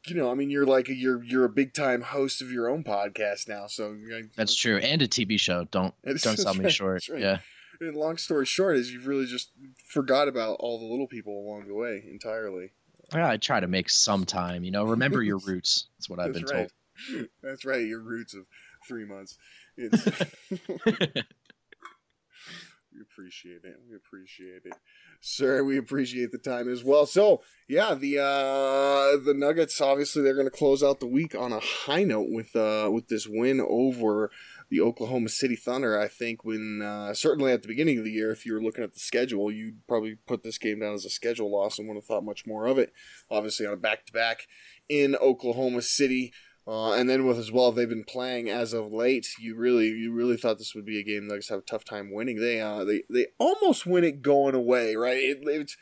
[0.06, 2.70] You know, I mean, you're like a, you're you're a big time host of your
[2.70, 3.98] own podcast now, so
[4.36, 5.66] That's true, and a TV show.
[5.72, 7.08] Don't don't sell me right, short.
[7.10, 7.22] right.
[7.22, 7.38] Yeah,
[7.88, 9.52] And long story short is you've really just
[9.88, 12.72] forgot about all the little people along the way entirely.
[13.14, 13.30] yeah.
[13.30, 14.64] I try to make some time.
[14.64, 15.88] You know, remember your roots.
[15.98, 16.70] That's what I've That's been right.
[17.10, 17.28] told.
[17.44, 17.86] That's right.
[17.86, 18.46] Your roots of
[18.88, 19.38] three months.
[19.78, 20.06] It's,
[22.94, 23.76] we appreciate it.
[23.90, 24.74] We appreciate it,
[25.20, 25.64] sir.
[25.64, 27.06] We appreciate the time as well.
[27.06, 31.52] So yeah, the uh, the Nuggets obviously they're going to close out the week on
[31.52, 34.30] a high note with uh, with this win over
[34.74, 36.00] the Oklahoma City Thunder.
[36.00, 38.84] I think when uh, certainly at the beginning of the year, if you were looking
[38.84, 42.04] at the schedule, you'd probably put this game down as a schedule loss and wouldn't
[42.04, 42.92] have thought much more of it.
[43.30, 44.48] Obviously on a back to back
[44.90, 46.34] in Oklahoma City.
[46.66, 50.12] Uh, and then with as well they've been playing as of late, you really you
[50.12, 52.40] really thought this would be a game Nuggets have a tough time winning.
[52.40, 55.18] They uh they they almost win it going away, right?
[55.18, 55.78] It, it's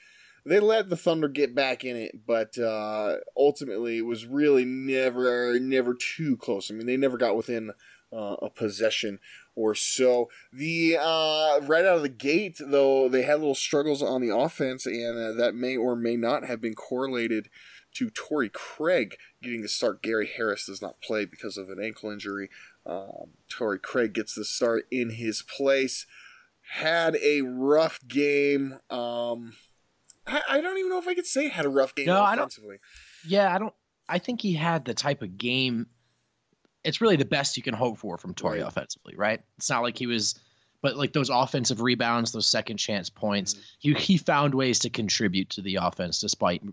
[0.46, 5.60] they let the Thunder get back in it, but uh, ultimately it was really never
[5.60, 6.72] never too close.
[6.72, 7.72] I mean, they never got within
[8.14, 9.20] uh, a possession
[9.56, 10.30] or so.
[10.52, 14.86] The uh, right out of the gate, though, they had little struggles on the offense,
[14.86, 17.50] and uh, that may or may not have been correlated
[17.96, 20.02] to Torrey Craig getting the start.
[20.02, 22.50] Gary Harris does not play because of an ankle injury.
[22.86, 26.06] Um, Torrey Craig gets the start in his place.
[26.76, 28.80] Had a rough game.
[28.90, 29.54] Um,
[30.26, 32.36] I, I don't even know if I could say had a rough game No, I
[32.38, 32.46] don't-
[33.28, 33.74] Yeah, I don't.
[34.08, 35.88] I think he had the type of game.
[36.84, 38.68] It's really the best you can hope for from Torrey Right.
[38.68, 39.42] offensively, right?
[39.58, 40.40] It's not like he was,
[40.82, 45.50] but like those offensive rebounds, those second chance points, he he found ways to contribute
[45.52, 46.64] to the offense despite,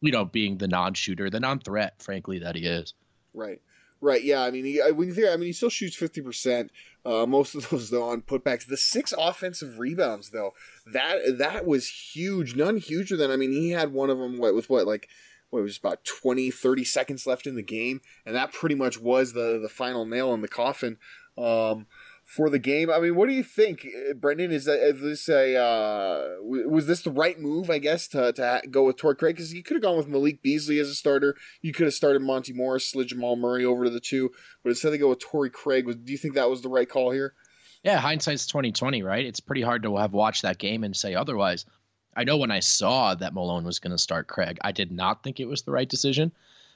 [0.00, 2.94] you know, being the non-shooter, the non-threat, frankly, that he is.
[3.34, 3.60] Right.
[4.00, 4.24] Right.
[4.24, 4.42] Yeah.
[4.42, 6.72] I mean, he, when you think, I mean, he still shoots fifty percent.
[7.04, 8.66] Uh, most of those though on putbacks.
[8.66, 10.54] The six offensive rebounds though,
[10.92, 12.56] that that was huge.
[12.56, 13.30] None huger than.
[13.30, 15.08] I mean, he had one of them what, with what like
[15.52, 18.98] what it was about 20, 30 seconds left in the game, and that pretty much
[18.98, 20.96] was the the final nail in the coffin.
[21.36, 21.86] Um,
[22.24, 24.52] for the game, I mean, what do you think, uh, Brendan?
[24.52, 27.68] Is that is this a uh, was this the right move?
[27.68, 30.40] I guess to, to go with Torrey Craig because you could have gone with Malik
[30.40, 31.36] Beasley as a starter.
[31.60, 34.30] You could have started Monte Morris, slid Jamal Murray over to the two,
[34.62, 35.86] but instead they go with Torrey Craig.
[35.86, 37.34] Was, do you think that was the right call here?
[37.82, 39.26] Yeah, hindsight's twenty twenty, right?
[39.26, 41.66] It's pretty hard to have watched that game and say otherwise.
[42.14, 45.22] I know when I saw that Malone was going to start Craig, I did not
[45.22, 46.32] think it was the right decision.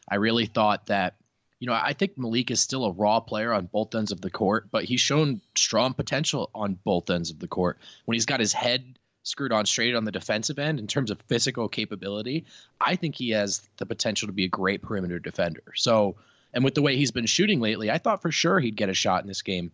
[0.09, 1.15] I really thought that,
[1.61, 4.31] you know, I think Malik is still a raw player on both ends of the
[4.31, 7.79] court, but he's shown strong potential on both ends of the court.
[8.05, 11.21] When he's got his head screwed on straight on the defensive end in terms of
[11.23, 12.45] physical capability,
[12.81, 15.65] I think he has the potential to be a great perimeter defender.
[15.75, 16.17] So,
[16.55, 18.95] and with the way he's been shooting lately, I thought for sure he'd get a
[18.95, 19.73] shot in this game.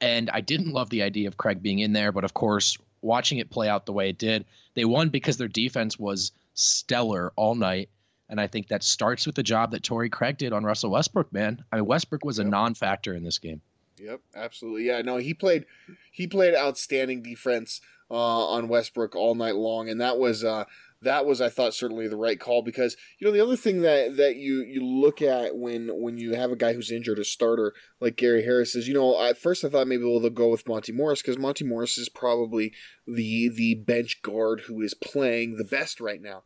[0.00, 3.38] And I didn't love the idea of Craig being in there, but of course, watching
[3.38, 7.54] it play out the way it did, they won because their defense was stellar all
[7.54, 7.90] night.
[8.28, 11.32] And I think that starts with the job that Torrey Craig did on Russell Westbrook,
[11.32, 11.62] man.
[11.70, 13.60] I mean, Westbrook was a non factor in this game.
[13.98, 14.86] Yep, absolutely.
[14.86, 15.66] Yeah, no, he played
[16.10, 20.64] he played outstanding defense uh, on Westbrook all night long, and that was uh,
[21.04, 24.16] that was I thought certainly the right call because you know the other thing that
[24.16, 27.72] that you you look at when when you have a guy who's injured, a starter
[28.00, 30.68] like Gary Harris is, you know, at first I thought maybe well they'll go with
[30.68, 32.72] Monte Morris because Monte Morris is probably
[33.06, 36.42] the the bench guard who is playing the best right now.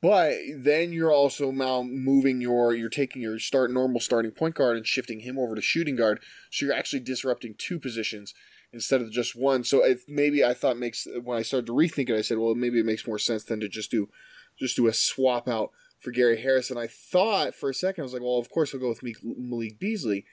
[0.00, 4.76] But then you're also now moving your you're taking your start normal starting point guard
[4.76, 6.20] and shifting him over to shooting guard.
[6.50, 8.34] So you're actually disrupting two positions
[8.72, 9.64] instead of just one.
[9.64, 12.54] So it, maybe I thought makes when I started to rethink it, I said, well,
[12.54, 14.08] maybe it makes more sense than to just do
[14.58, 16.70] just do a swap out for Gary Harris.
[16.70, 19.02] And I thought for a second, I was like, well, of course we'll go with
[19.22, 20.24] Malik- Beasley.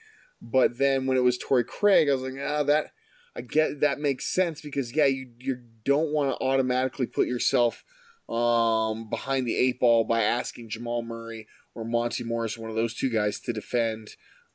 [0.42, 2.92] But then when it was Torrey Craig, I was like, ah, that
[3.36, 7.84] I get that makes sense because yeah, you you don't want to automatically put yourself
[8.28, 12.94] um, behind the eight ball by asking Jamal Murray or Monte Morris, one of those
[12.94, 14.10] two guys, to defend.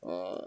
[0.06, 0.42] Uh,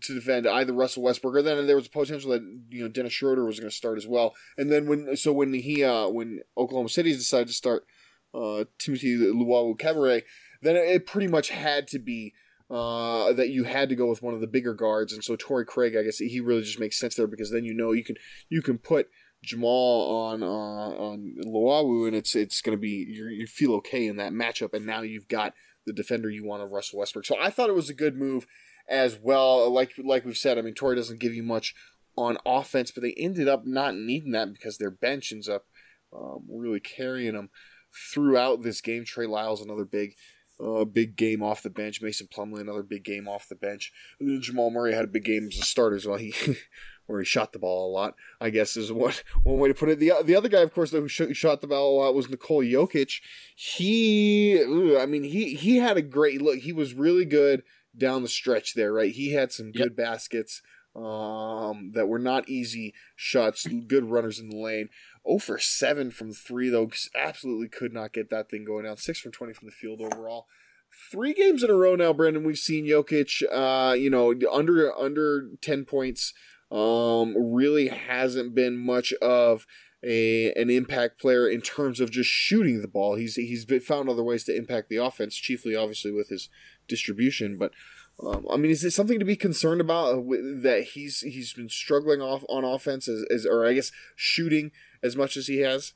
[0.00, 3.12] to defend either Russell Westbrook or then there was a potential that you know Dennis
[3.12, 4.34] Schroeder was going to start as well.
[4.56, 7.86] And then when so when he uh, when Oklahoma City decided to start
[8.34, 10.22] uh, Timothy Luwawu-Cabarrot,
[10.62, 12.34] then it pretty much had to be
[12.70, 15.66] uh, that you had to go with one of the bigger guards, and so Torrey
[15.66, 18.16] Craig, I guess he really just makes sense there because then you know you can
[18.48, 19.10] you can put
[19.44, 24.16] Jamal on uh, on Luwawu, and it's it's going to be you feel okay in
[24.16, 25.52] that matchup, and now you've got
[25.84, 27.26] the defender you want of Russell Westbrook.
[27.26, 28.46] So I thought it was a good move
[28.88, 29.70] as well.
[29.70, 31.74] Like like we've said, I mean Torrey doesn't give you much
[32.16, 35.66] on offense, but they ended up not needing that because their bench ends up
[36.14, 37.50] um, really carrying them
[38.12, 39.04] throughout this game.
[39.04, 40.14] Trey Lyles another big
[40.60, 42.00] a big game off the bench.
[42.00, 43.92] Mason Plumlee, another big game off the bench.
[44.40, 46.18] Jamal Murray had a big game as a starter as well.
[46.18, 46.34] He
[47.06, 48.14] where he shot the ball a lot.
[48.40, 49.98] I guess is one one way to put it.
[49.98, 53.20] The the other guy, of course, who shot the ball a lot was Nikola Jokic.
[53.56, 54.62] He,
[54.98, 56.58] I mean, he he had a great look.
[56.58, 57.62] He was really good
[57.96, 58.92] down the stretch there.
[58.92, 59.96] Right, he had some good yep.
[59.96, 60.62] baskets
[60.94, 63.66] um, that were not easy shots.
[63.66, 64.88] Good runners in the lane.
[65.26, 66.90] 0 for 7 from 3, though.
[67.16, 68.96] Absolutely could not get that thing going down.
[68.96, 70.46] 6 from 20 from the field overall.
[71.10, 75.48] Three games in a row now, Brandon, We've seen Jokic, uh, you know, under under
[75.62, 76.34] ten points.
[76.70, 79.66] Um, really hasn't been much of
[80.04, 83.14] a an impact player in terms of just shooting the ball.
[83.14, 86.50] He's he's found other ways to impact the offense, chiefly obviously with his
[86.88, 87.58] distribution.
[87.58, 87.72] But
[88.24, 90.22] um, I mean, is it something to be concerned about uh,
[90.62, 94.70] that he's he's been struggling off on offense as, as or I guess shooting
[95.02, 95.94] as much as he has?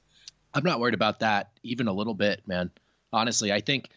[0.55, 2.70] I'm not worried about that even a little bit, man.
[3.12, 3.90] Honestly, I think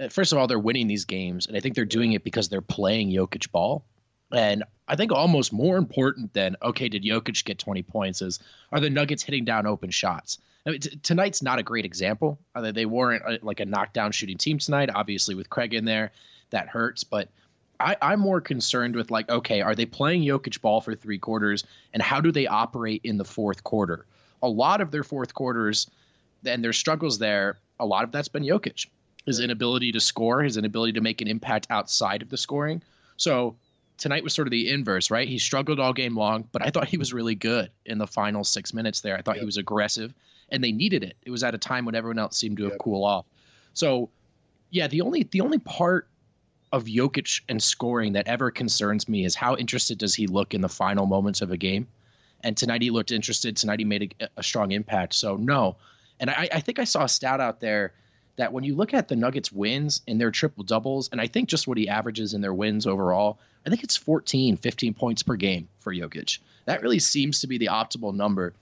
[0.00, 2.48] uh, first of all they're winning these games, and I think they're doing it because
[2.48, 3.84] they're playing Jokic ball.
[4.32, 8.22] And I think almost more important than okay, did Jokic get 20 points?
[8.22, 8.40] Is
[8.70, 10.38] are the Nuggets hitting down open shots?
[10.66, 12.38] I mean, t- tonight's not a great example.
[12.54, 14.90] Uh, they weren't a, uh, like a knockdown shooting team tonight.
[14.94, 16.12] Obviously, with Craig in there,
[16.50, 17.04] that hurts.
[17.04, 17.28] But
[17.80, 21.64] I, I'm more concerned with like, okay, are they playing Jokic ball for three quarters,
[21.92, 24.06] and how do they operate in the fourth quarter?
[24.42, 25.88] a lot of their fourth quarters
[26.44, 28.86] and their struggles there, a lot of that's been Jokic.
[29.24, 32.82] His inability to score, his inability to make an impact outside of the scoring.
[33.16, 33.54] So
[33.98, 35.28] tonight was sort of the inverse, right?
[35.28, 38.42] He struggled all game long, but I thought he was really good in the final
[38.42, 39.16] six minutes there.
[39.16, 39.42] I thought yep.
[39.42, 40.12] he was aggressive,
[40.52, 41.16] and they needed it.
[41.24, 42.80] It was at a time when everyone else seemed to have yep.
[42.80, 43.26] cooled off.
[43.74, 44.10] So,
[44.70, 46.06] yeah, the only the only part
[46.72, 50.60] of Jokic and scoring that ever concerns me is how interested does he look in
[50.60, 51.88] the final moments of a game?
[52.44, 53.56] And tonight he looked interested.
[53.56, 55.14] Tonight he made a, a strong impact.
[55.14, 55.76] So no.
[56.20, 57.92] And I, I think I saw a stat out there
[58.36, 61.48] that when you look at the Nuggets wins and their triple doubles, and I think
[61.48, 65.36] just what he averages in their wins overall, I think it's 14, 15 points per
[65.36, 66.38] game for Jokic.
[66.64, 68.54] That really seems to be the optimal number.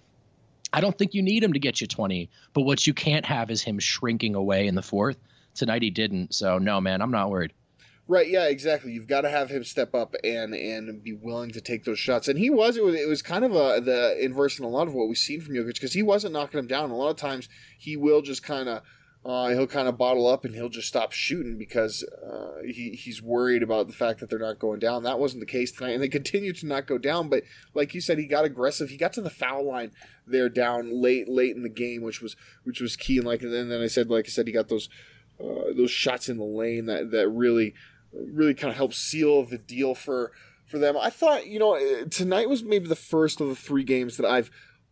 [0.73, 3.51] I don't think you need him to get you 20, but what you can't have
[3.51, 5.17] is him shrinking away in the fourth.
[5.55, 6.35] Tonight he didn't.
[6.35, 7.53] So no, man, I'm not worried.
[8.11, 8.91] Right, yeah, exactly.
[8.93, 12.27] You've got to have him step up and and be willing to take those shots.
[12.27, 14.89] And he was it was it was kind of a the inverse in a lot
[14.89, 16.91] of what we've seen from Jokic because he wasn't knocking him down.
[16.91, 18.83] A lot of times he will just kind of
[19.25, 23.21] uh, he'll kind of bottle up and he'll just stop shooting because uh, he, he's
[23.21, 25.03] worried about the fact that they're not going down.
[25.03, 27.29] That wasn't the case tonight, and they continue to not go down.
[27.29, 27.43] But
[27.75, 28.89] like you said, he got aggressive.
[28.89, 29.93] He got to the foul line
[30.27, 33.19] there down late late in the game, which was which was key.
[33.19, 34.89] And like and then I said, like I said, he got those
[35.39, 37.75] uh, those shots in the lane that that really
[38.13, 40.33] really kind of helped seal the deal for
[40.67, 40.97] for them.
[40.97, 44.27] I thought, you know, eh, tonight was maybe the first of the three games that
[44.27, 44.51] I've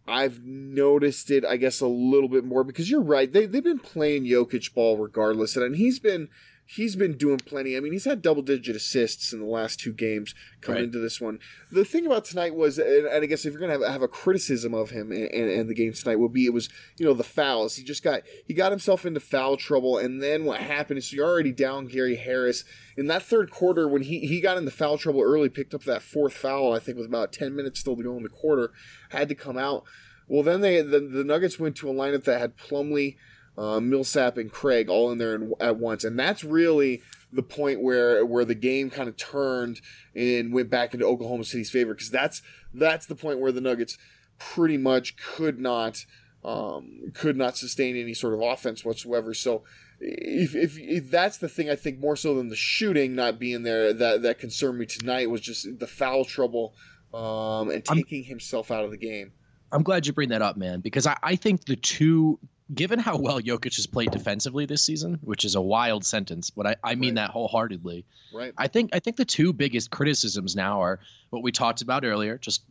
[0.09, 3.33] I've noticed it, I guess, a little bit more because you're right.
[3.33, 6.29] They they've been playing Jokic ball regardless, and he's been
[6.70, 7.76] he's been doing plenty.
[7.76, 10.85] I mean, he's had double digit assists in the last two games coming right.
[10.85, 11.38] into this one.
[11.72, 14.09] The thing about tonight was, and, and I guess if you're gonna have, have a
[14.09, 17.14] criticism of him and, and, and, the game tonight will be, it was you know
[17.14, 17.76] the fouls.
[17.76, 21.26] He just got he got himself into foul trouble, and then what happened is you're
[21.26, 22.64] already down Gary Harris
[22.96, 26.02] in that third quarter when he he got into foul trouble early, picked up that
[26.02, 26.74] fourth foul.
[26.74, 28.72] I think with about ten minutes still to go in the quarter,
[29.09, 29.85] had to come out.
[30.26, 33.16] Well, then they the, the Nuggets went to a lineup that had Plumlee
[33.59, 37.83] uh, Millsap and Craig all in there in, at once, and that's really the point
[37.83, 39.81] where where the game kind of turned
[40.15, 42.40] and went back into Oklahoma City's favor because that's
[42.73, 43.98] that's the point where the Nuggets
[44.38, 46.04] pretty much could not
[46.44, 49.35] um, could not sustain any sort of offense whatsoever.
[49.35, 49.65] So
[50.00, 53.65] if, if, if that's the thing, I think more so than the shooting not being
[53.65, 56.75] there that that concerned me tonight was just the foul trouble
[57.13, 59.33] um, and taking I'm, himself out of the game.
[59.73, 62.38] I'm glad you bring that up, man, because I, I think the two
[62.75, 66.66] given how well Jokic has played defensively this season, which is a wild sentence, but
[66.66, 67.23] I, I mean Right.
[67.27, 68.04] that wholeheartedly.
[68.33, 68.52] Right.
[68.58, 71.00] I think I think the two biggest criticisms now are
[71.31, 72.62] what we talked about earlier, just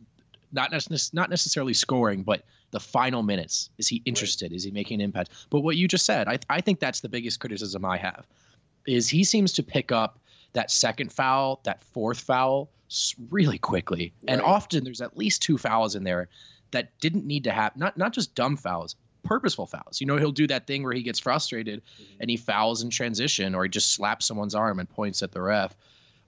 [0.52, 3.70] not necess- not necessarily scoring, but the final minutes.
[3.78, 4.52] Is he interested?
[4.52, 5.30] Is he making an impact?
[5.50, 8.26] But what you just said, I I think that's the biggest criticism I have,
[8.86, 10.18] is he seems to pick up
[10.52, 12.70] that second foul, that fourth foul
[13.30, 16.28] really quickly, and often there's at least two fouls in there
[16.70, 17.80] that didn't need to happen.
[17.80, 20.00] Not not just dumb fouls, purposeful fouls.
[20.00, 22.12] You know, he'll do that thing where he gets frustrated mm-hmm.
[22.20, 25.42] and he fouls in transition, or he just slaps someone's arm and points at the
[25.42, 25.74] ref.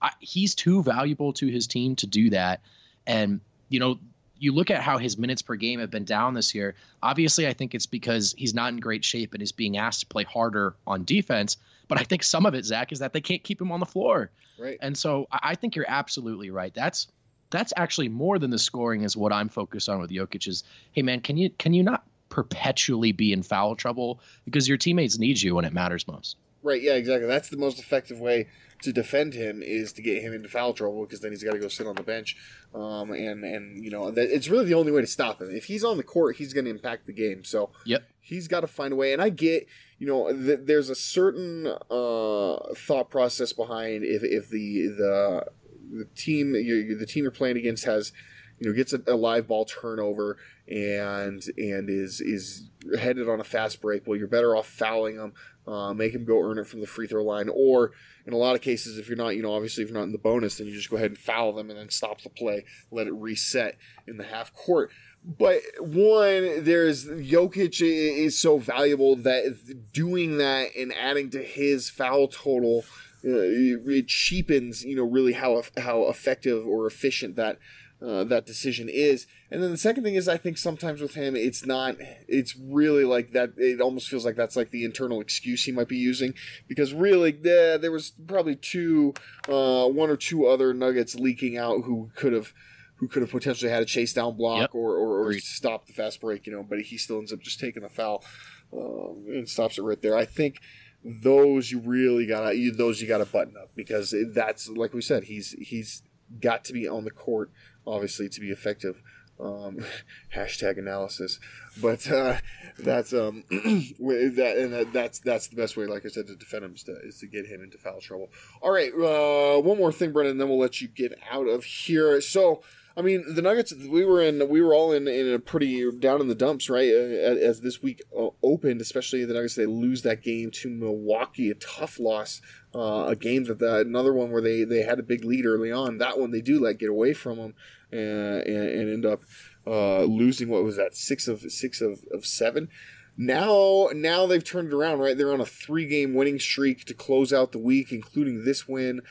[0.01, 2.61] I, he's too valuable to his team to do that.
[3.05, 3.99] And you know,
[4.37, 6.75] you look at how his minutes per game have been down this year.
[7.03, 10.05] Obviously, I think it's because he's not in great shape and is being asked to
[10.07, 11.57] play harder on defense.
[11.87, 13.85] But I think some of it, Zach, is that they can't keep him on the
[13.85, 14.31] floor.
[14.57, 14.77] Right.
[14.81, 16.73] And so I I think you're absolutely right.
[16.73, 17.07] That's
[17.51, 20.63] that's actually more than the scoring is what I'm focused on with Jokic is,
[20.93, 25.19] hey man, can you can you not perpetually be in foul trouble because your teammates
[25.19, 26.37] need you when it matters most?
[26.63, 27.27] Right, yeah, exactly.
[27.27, 28.47] That's the most effective way
[28.83, 31.59] to defend him is to get him into foul trouble because then he's got to
[31.59, 32.35] go sit on the bench,
[32.73, 35.49] um, and and you know that it's really the only way to stop him.
[35.51, 37.43] If he's on the court, he's going to impact the game.
[37.43, 38.03] So Yep.
[38.19, 39.13] he's got to find a way.
[39.13, 39.67] And I get,
[39.99, 45.45] you know, th- there's a certain uh, thought process behind if if the the
[45.91, 48.13] the team you, the team you're playing against has
[48.59, 50.37] you know gets a, a live ball turnover
[50.71, 54.07] and and is is headed on a fast break.
[54.07, 55.33] Well, you're better off fouling them,
[55.67, 57.91] uh, make him go earn it from the free throw line, or
[58.25, 60.11] in a lot of cases, if you're not, you know, obviously if you're not in
[60.11, 62.63] the bonus, then you just go ahead and foul them and then stop the play,
[62.89, 64.91] let it reset in the half court.
[65.23, 72.27] But one, there's Jokic is so valuable that doing that and adding to his foul
[72.27, 72.85] total,
[73.23, 77.59] uh, it cheapens, you know, really how how effective or efficient that
[78.05, 79.27] uh, that decision is.
[79.51, 81.95] And then the second thing is, I think sometimes with him, it's not.
[82.27, 83.51] It's really like that.
[83.57, 86.33] It almost feels like that's like the internal excuse he might be using
[86.67, 89.13] because really, there there was probably two,
[89.47, 92.53] uh, one or two other Nuggets leaking out who could have.
[92.97, 94.75] Who could have potentially had a chase down block Yep.
[94.75, 97.59] or, or, or stopped the fast break, you know, but he still ends up just
[97.59, 98.23] taking the foul
[98.71, 100.15] um, and stops it right there.
[100.15, 100.59] I think
[101.03, 105.53] those you really gotta those you gotta button up because that's like we said he's
[105.53, 106.03] he's
[106.39, 107.51] got to be on the court
[107.85, 109.01] obviously to be effective.
[109.39, 109.79] Um,
[110.35, 111.39] hashtag analysis.
[111.81, 112.37] But uh,
[112.77, 116.65] that's um that and that, that's that's the best way like i said to defend
[116.65, 118.29] him is to, is to get him into foul trouble.
[118.61, 122.21] All right uh, one more thing brendan then we'll let you get out of here.
[122.21, 122.61] So
[122.95, 123.73] I mean, the Nuggets.
[123.73, 124.47] We were in.
[124.49, 126.89] We were all in, in a pretty down in the dumps, right?
[126.89, 131.49] Uh, as this week uh, opened, especially the Nuggets, they lose that game to Milwaukee,
[131.49, 132.41] a tough loss.
[132.73, 135.71] Uh, a game that the, another one where they, they had a big lead early
[135.71, 135.97] on.
[135.97, 137.53] That one they do let get away from them
[137.91, 139.23] and, and, and end up
[139.67, 140.49] uh, losing.
[140.49, 140.95] What was that?
[140.95, 142.69] Six of six of, of seven.
[143.17, 145.17] Now, now they've turned it around, right?
[145.17, 149.01] They're on a three-game winning streak to close out the week, including this win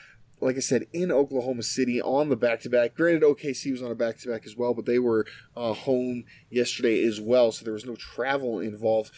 [0.41, 2.95] like I said, in Oklahoma City on the back to back.
[2.95, 5.25] Granted, OKC was on a back to back as well, but they were
[5.55, 9.11] uh, home yesterday as well, so there was no travel involved.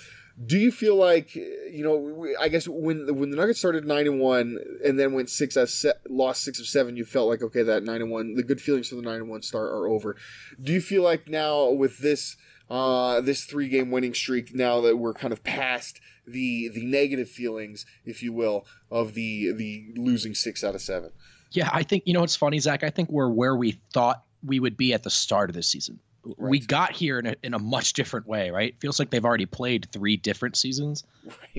[0.43, 2.27] Do you feel like you know?
[2.39, 5.71] I guess when when the Nuggets started nine and one and then went six as
[5.71, 8.59] se- lost six of seven, you felt like okay, that nine and one, the good
[8.59, 10.15] feelings for the nine and one start are over.
[10.61, 12.35] Do you feel like now with this
[12.67, 17.29] uh, this three game winning streak, now that we're kind of past the the negative
[17.29, 21.11] feelings, if you will, of the the losing six out of seven?
[21.51, 22.83] Yeah, I think you know what's funny, Zach.
[22.83, 25.99] I think we're where we thought we would be at the start of this season.
[26.37, 28.69] We got here in a, in a much different way, right?
[28.69, 31.03] It feels like they've already played three different seasons,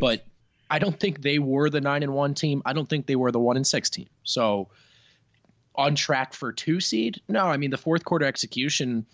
[0.00, 0.24] but
[0.70, 2.62] I don't think they were the nine and one team.
[2.64, 4.08] I don't think they were the one and six team.
[4.22, 4.68] So
[5.74, 7.20] on track for two seed?
[7.28, 9.06] No, I mean the fourth quarter execution.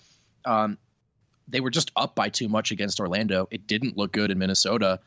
[0.45, 0.79] Um,
[1.49, 3.49] they were just up by too much against Orlando.
[3.51, 5.01] It didn't look good in Minnesota.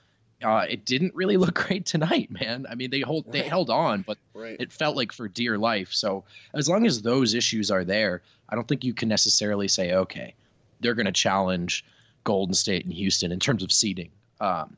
[0.44, 2.66] Uh, it didn't really look great tonight, man.
[2.70, 4.58] I mean, they hold they held on, but right.
[4.60, 5.94] it felt like for dear life.
[5.94, 6.24] So
[6.54, 10.36] as long as those issues are there, I don't think you can necessarily say, okay,
[10.80, 11.86] they're going to challenge
[12.24, 14.10] Golden State and Houston in terms of seeding.
[14.39, 14.76] Um,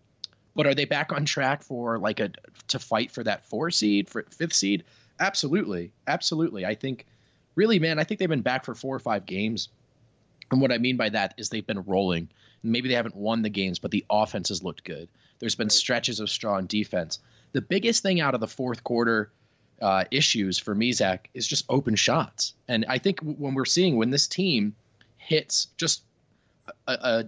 [0.55, 2.31] but are they back on track for like a
[2.69, 4.83] to fight for that four seed, for fifth seed?
[5.19, 6.65] Absolutely, absolutely.
[6.65, 7.05] I think,
[7.55, 9.69] really, man, I think they've been back for four or five games.
[10.51, 12.29] And what I mean by that is they've been rolling.
[12.63, 15.07] Maybe they haven't won the games, but the offense has looked good.
[15.39, 17.19] There's been stretches of strong defense.
[17.51, 19.31] The biggest thing out of the fourth quarter
[19.81, 22.53] uh, issues for me, Zach, is just open shots.
[22.67, 24.75] And I think when we're seeing when this team
[25.17, 26.03] hits just
[26.87, 27.25] a, a,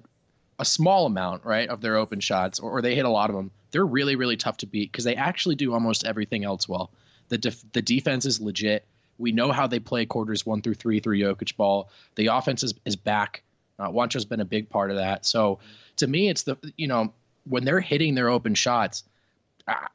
[0.60, 3.36] a small amount, right, of their open shots, or, or they hit a lot of
[3.36, 6.92] them, they're really, really tough to beat because they actually do almost everything else well.
[7.30, 8.86] The def- the defense is legit.
[9.18, 11.90] We know how they play quarters one through three through Jokic ball.
[12.16, 13.44] The offense is, is back.
[13.80, 15.26] Uh, Juancho's been a big part of that.
[15.26, 15.60] So
[15.98, 17.14] to me, it's the you know
[17.48, 19.04] when they're hitting their open shots,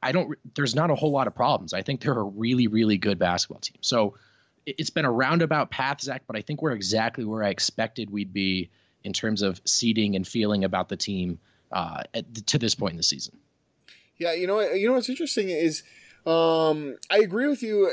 [0.03, 0.39] I, don't.
[0.55, 1.73] There's not a whole lot of problems.
[1.73, 3.79] I think they're a really, really good basketball team.
[3.81, 4.17] So
[4.67, 8.11] it, it's been a roundabout path, Zach, but I think we're exactly where I expected
[8.11, 8.71] we'd be
[9.03, 11.39] in terms of seeding and feeling about the team
[11.73, 13.39] uh, at, to this point in the season.
[14.19, 15.83] Yeah, you know, you know what's interesting is
[16.27, 17.91] um, I agree with you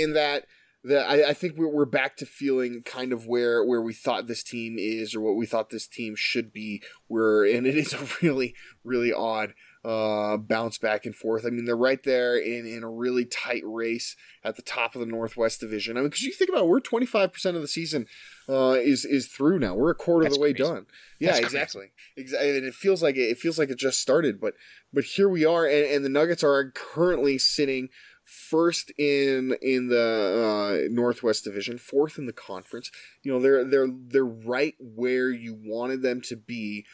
[0.00, 0.46] in that
[0.84, 4.42] that I, I think we're back to feeling kind of where where we thought this
[4.42, 6.82] team is or what we thought this team should be.
[7.06, 8.54] Where and it is a really
[8.84, 9.54] really odd
[9.84, 11.46] uh, bounce back and forth.
[11.46, 15.00] I mean, they're right there in, in a really tight race at the top of
[15.00, 15.96] the Northwest Division.
[15.96, 18.06] I mean, because you think about it, we're 25% of the season
[18.48, 19.74] uh, is is through now.
[19.74, 20.86] We're a quarter That's of the way done.
[21.18, 21.86] Yeah, That's exactly.
[22.16, 22.56] Exactly.
[22.56, 24.54] And it feels like it, it, feels like it just started, but
[24.92, 27.88] but here we are, and, and the Nuggets are currently sitting
[28.28, 32.90] first in in the uh, Northwest Division, fourth in the conference.
[33.22, 36.84] You know, they're they're they're right where you wanted them to be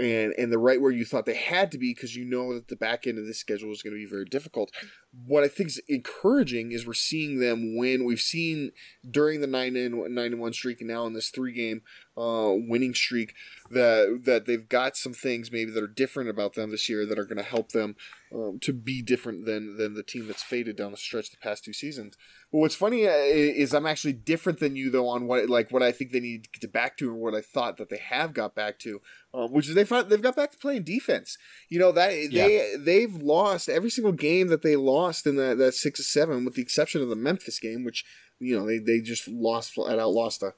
[0.00, 2.68] and and the right where you thought they had to be because you know that
[2.68, 4.70] the back end of this schedule is going to be very difficult.
[5.26, 8.04] What I think is encouraging is we're seeing them win.
[8.04, 8.72] We've seen
[9.08, 11.82] during the nine and nine and one streak, and now in this three game
[12.16, 13.34] uh, winning streak,
[13.70, 17.18] that that they've got some things maybe that are different about them this year that
[17.18, 17.96] are going to help them
[18.34, 21.64] um, to be different than than the team that's faded down the stretch the past
[21.64, 22.16] two seasons.
[22.50, 25.82] But what's funny uh, is I'm actually different than you though on what like what
[25.82, 28.34] I think they need to get back to and what I thought that they have
[28.34, 29.00] got back to,
[29.34, 31.38] um, which is they find, they've got back to playing defense.
[31.68, 32.46] You know that yeah.
[32.46, 36.44] they they've lost every single game that they lost in that that six or seven,
[36.44, 38.04] with the exception of the Memphis game, which
[38.38, 40.54] you know they they just lost flat out lost a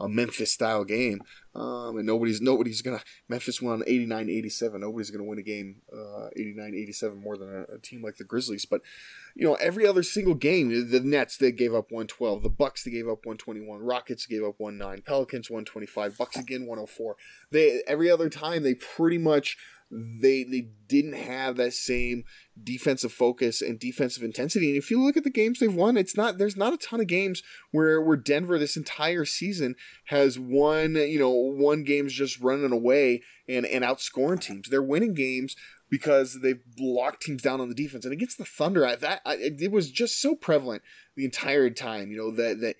[0.00, 1.20] a Memphis style game.
[1.54, 4.80] Um, and nobody's nobody's gonna Memphis won 89-87.
[4.80, 8.64] Nobody's gonna win a game uh, 89-87 more than a, a, team like the Grizzlies.
[8.64, 8.82] But
[9.34, 12.92] you know every other single game, the Nets they gave up 112, the Bucks they
[12.92, 17.16] gave up 121, Rockets gave up 19, Pelicans 125, Bucks again 104.
[17.50, 19.56] They every other time they pretty much
[19.90, 22.24] they they didn't have that same
[22.62, 24.68] defensive focus and defensive intensity.
[24.68, 27.00] And if you look at the games they've won, it's not there's not a ton
[27.00, 29.76] of games where where Denver this entire season
[30.06, 34.68] has won, you know, one games just running away and and outscoring teams.
[34.68, 35.56] They're winning games
[35.90, 38.04] because they've blocked teams down on the defense.
[38.04, 40.82] And against the Thunder, I, that I, it was just so prevalent
[41.16, 42.10] the entire time.
[42.10, 42.76] You know that that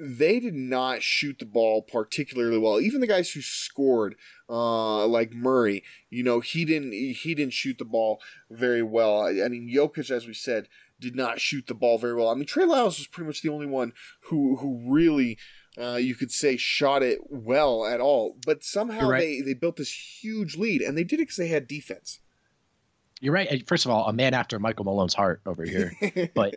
[0.00, 2.80] they did not shoot the ball particularly well.
[2.80, 4.16] Even the guys who scored,
[4.48, 8.20] uh, like Murray, you know, he didn't he didn't shoot the ball
[8.50, 9.22] very well.
[9.22, 10.68] I, I mean, Jokic, as we said,
[11.00, 12.28] did not shoot the ball very well.
[12.28, 13.92] I mean, Trey Lyles was pretty much the only one
[14.24, 15.38] who who really.
[15.76, 19.18] Uh, you could say shot it well at all, but somehow right.
[19.18, 22.20] they, they built this huge lead, and they did it because they had defense.
[23.20, 23.66] You're right.
[23.66, 25.90] First of all, a man after Michael Malone's heart over here.
[26.34, 26.54] but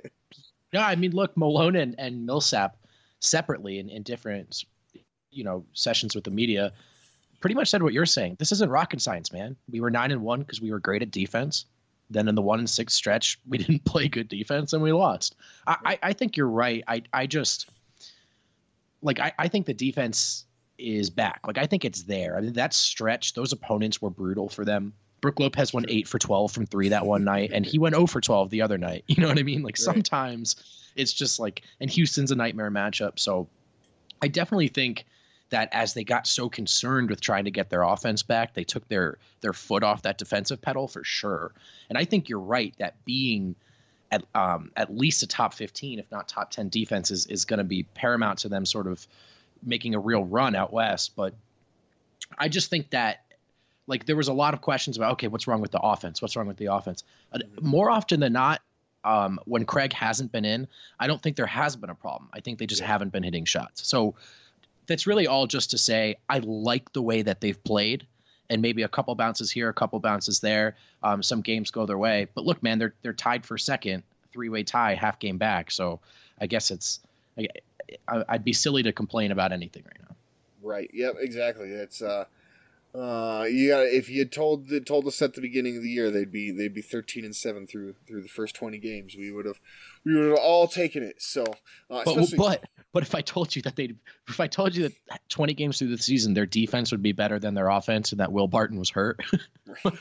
[0.73, 2.77] no, I mean, look, Malone and, and Millsap,
[3.19, 4.63] separately in, in different
[5.31, 6.71] you know sessions with the media
[7.39, 8.35] pretty much said what you're saying.
[8.39, 9.55] This isn't rocket science man.
[9.69, 11.65] We were nine and one because we were great at defense.
[12.09, 15.35] Then in the one and six stretch we didn't play good defense and we lost.
[15.65, 16.83] I i, I think you're right.
[16.87, 17.69] I i just
[19.01, 20.45] like I, I think the defense
[20.77, 21.41] is back.
[21.45, 22.37] Like i think it's there.
[22.37, 24.93] I mean that stretch those opponents were brutal for them.
[25.19, 28.05] Brook Lopez went eight for 12 from three that one night, and he went 0
[28.05, 29.03] for 12 the other night.
[29.07, 29.63] You know what I mean?
[29.63, 29.79] Like right.
[29.79, 30.55] sometimes
[30.97, 33.19] it's just like, and Houston's a nightmare matchup.
[33.19, 33.47] So
[34.21, 35.05] I definitely think
[35.49, 38.87] that as they got so concerned with trying to get their offense back, they took
[38.89, 41.53] their their foot off that defensive pedal for sure.
[41.89, 43.55] And I think you're right that being
[44.11, 47.59] at um, at least a top 15, if not top 10 defense is, is going
[47.59, 49.07] to be paramount to them sort of
[49.63, 51.15] making a real run out west.
[51.15, 51.33] But
[52.37, 53.23] I just think that
[53.85, 56.21] like there was a lot of questions about okay, what's wrong with the offense?
[56.21, 57.03] What's wrong with the offense?
[57.33, 57.67] Mm-hmm.
[57.67, 58.61] More often than not,
[59.07, 60.67] um, when Craig hasn't been in,
[60.99, 62.29] I don't think there has been a problem.
[62.33, 62.87] I think they just yeah.
[62.87, 63.87] haven't been hitting shots.
[63.87, 64.15] So
[64.85, 68.05] that's really all just to say I like the way that they've played.
[68.49, 70.75] And maybe a couple bounces here, a couple bounces there.
[71.03, 74.47] Um, some games go their way, but look, man, they're they're tied for second, three
[74.47, 75.69] way tie, half game back.
[75.69, 75.99] So
[76.39, 77.01] I guess it's
[77.37, 77.47] I,
[78.07, 80.15] I'd be silly to complain about anything right now.
[80.61, 80.89] Right.
[80.93, 81.15] Yep.
[81.19, 81.69] Exactly.
[81.69, 82.23] It's uh,
[82.97, 86.09] uh, you got if you had told told us at the beginning of the year
[86.09, 89.45] they'd be they'd be thirteen and seven through through the first twenty games, we would
[89.45, 89.59] have
[90.03, 91.21] we would have all taken it.
[91.21, 91.43] So,
[91.91, 93.93] uh, but, but but if I told you that they
[94.27, 97.37] if I told you that twenty games through the season their defense would be better
[97.37, 99.19] than their offense and that Will Barton was hurt,
[99.83, 99.95] what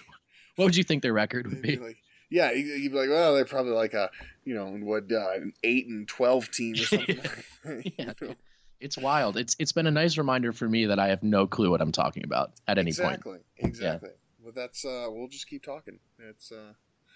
[0.56, 1.76] would you think their record would be?
[1.76, 1.98] Like,
[2.30, 4.10] yeah, you'd be like, well, they're probably like a
[4.44, 7.20] you know what uh, an eight and twelve team or something.
[7.64, 7.82] yeah.
[7.98, 8.34] you know?
[8.80, 9.36] It's wild.
[9.36, 11.92] It's it's been a nice reminder for me that I have no clue what I'm
[11.92, 13.44] talking about at any exactly, point.
[13.56, 13.68] Exactly.
[13.68, 14.08] Exactly.
[14.10, 14.44] Yeah.
[14.44, 15.98] Well, that's uh, we'll just keep talking.
[16.18, 16.72] It's uh,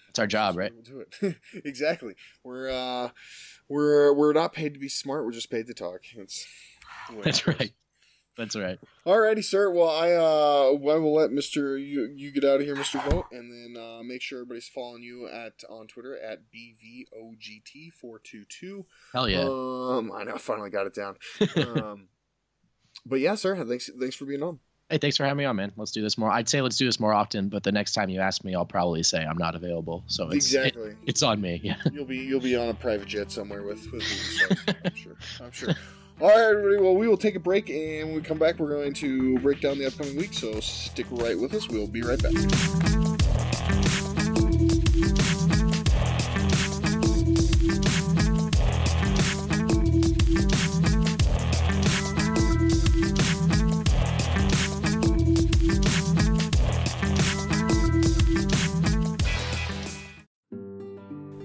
[0.09, 0.73] it's our job, right?
[0.73, 1.37] We'll do it.
[1.65, 2.15] exactly.
[2.43, 3.11] We're uh,
[3.69, 5.25] we're we're not paid to be smart.
[5.25, 6.03] We're just paid to talk.
[6.17, 6.47] That's
[7.23, 7.73] that's right.
[8.41, 8.79] That's right.
[9.07, 9.71] Alrighty, sir.
[9.71, 13.33] Well, I uh, I will let Mister you you get out of here, Mister Vogt,
[13.33, 18.45] and then uh, make sure everybody's following you at on Twitter at bvogt four two
[18.49, 18.87] two.
[19.13, 19.43] Hell yeah.
[19.43, 21.17] Um, I know, I finally got it down.
[21.57, 22.09] um,
[23.05, 23.63] but yeah, sir.
[23.63, 24.59] Thanks, thanks for being on.
[24.89, 25.73] Hey, thanks for having me on, man.
[25.77, 26.31] Let's do this more.
[26.31, 28.65] I'd say let's do this more often, but the next time you ask me, I'll
[28.65, 30.03] probably say I'm not available.
[30.07, 30.93] So it's Exactly.
[30.93, 31.61] it- it's on me.
[31.63, 31.77] Yeah.
[31.93, 34.01] You'll be you'll be on a private jet somewhere with with me.
[34.01, 34.47] So
[34.83, 35.17] I'm sure.
[35.43, 35.75] I'm sure.
[36.23, 36.77] All right, everybody.
[36.77, 39.63] Well, we will take a break, and when we come back, we're going to break
[39.63, 40.35] down the upcoming week.
[40.35, 41.67] So stick right with us.
[41.67, 42.35] We'll be right back.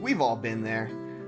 [0.02, 1.05] We've all been there.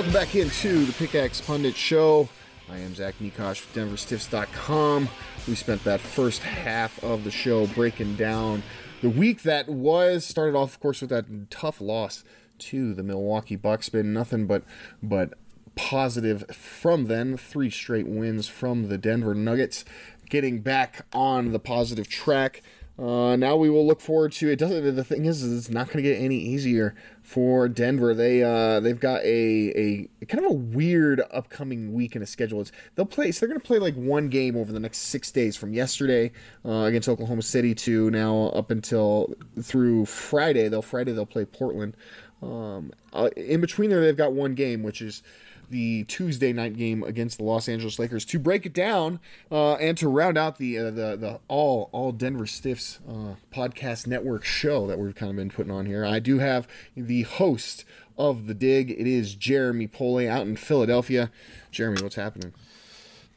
[0.00, 2.26] welcome back into the Pickaxe Pundits Show.
[2.70, 5.10] I am Zach Mikash with DenverStiffs.com.
[5.46, 8.62] We spent that first half of the show breaking down
[9.02, 10.24] the week that was.
[10.24, 12.24] Started off, of course, with that tough loss
[12.60, 13.90] to the Milwaukee Bucks.
[13.90, 14.62] Been nothing but
[15.02, 15.34] but
[15.74, 17.36] positive from then.
[17.36, 19.84] Three straight wins from the Denver Nuggets,
[20.30, 22.62] getting back on the positive track.
[23.00, 24.56] Uh, now we will look forward to it.
[24.56, 28.12] Doesn't the thing is, is it's not going to get any easier for Denver.
[28.12, 32.60] They uh, they've got a, a kind of a weird upcoming week in a schedule.
[32.60, 33.32] It's, they'll play.
[33.32, 36.30] So they're going to play like one game over the next six days from yesterday
[36.62, 39.32] uh, against Oklahoma City to now up until
[39.62, 40.68] through Friday.
[40.68, 41.96] They'll Friday they'll play Portland.
[42.42, 45.22] Um, uh, in between there, they've got one game, which is
[45.70, 48.24] the Tuesday night game against the Los Angeles Lakers.
[48.26, 52.12] To break it down uh, and to round out the uh, the the all all
[52.12, 56.18] Denver Stiffs uh, podcast network show that we've kind of been putting on here, I
[56.18, 57.84] do have the host
[58.18, 58.90] of the dig.
[58.90, 61.30] It is Jeremy Pole out in Philadelphia.
[61.70, 62.52] Jeremy, what's happening?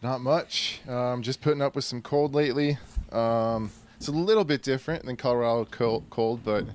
[0.01, 0.81] Not much.
[0.87, 2.77] Um, just putting up with some cold lately.
[3.11, 6.65] Um, it's a little bit different than Colorado cold, cold, but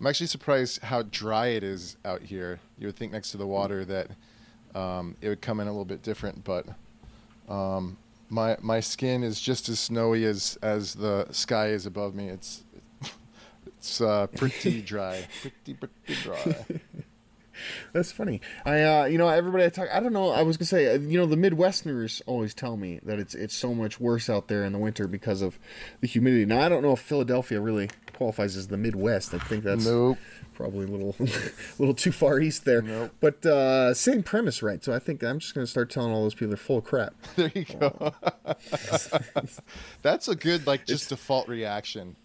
[0.00, 2.58] I'm actually surprised how dry it is out here.
[2.76, 4.08] You would think next to the water that
[4.74, 6.66] um, it would come in a little bit different, but
[7.48, 7.96] um,
[8.28, 12.28] my my skin is just as snowy as as the sky is above me.
[12.28, 12.62] It's
[13.66, 16.66] it's uh, pretty dry, pretty pretty dry.
[17.92, 18.40] That's funny.
[18.64, 20.30] I, uh, you know, everybody I talk, I don't know.
[20.30, 23.54] I was gonna say, uh, you know, the Midwesterners always tell me that it's it's
[23.54, 25.58] so much worse out there in the winter because of
[26.00, 26.46] the humidity.
[26.46, 29.34] Now, I don't know if Philadelphia really qualifies as the Midwest.
[29.34, 30.18] I think that's Nope.
[30.54, 31.14] Probably a little,
[31.78, 32.82] little too far east there.
[32.82, 33.12] Nope.
[33.20, 34.82] But uh, same premise, right?
[34.82, 37.14] So I think I'm just gonna start telling all those people they're full of crap.
[37.36, 38.12] There you go.
[40.02, 42.16] That's a good like just default reaction.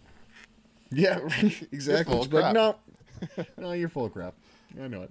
[0.90, 1.20] Yeah,
[1.72, 2.26] exactly.
[2.28, 2.76] But no,
[3.56, 4.34] no, you're full of crap.
[4.80, 5.10] I know it.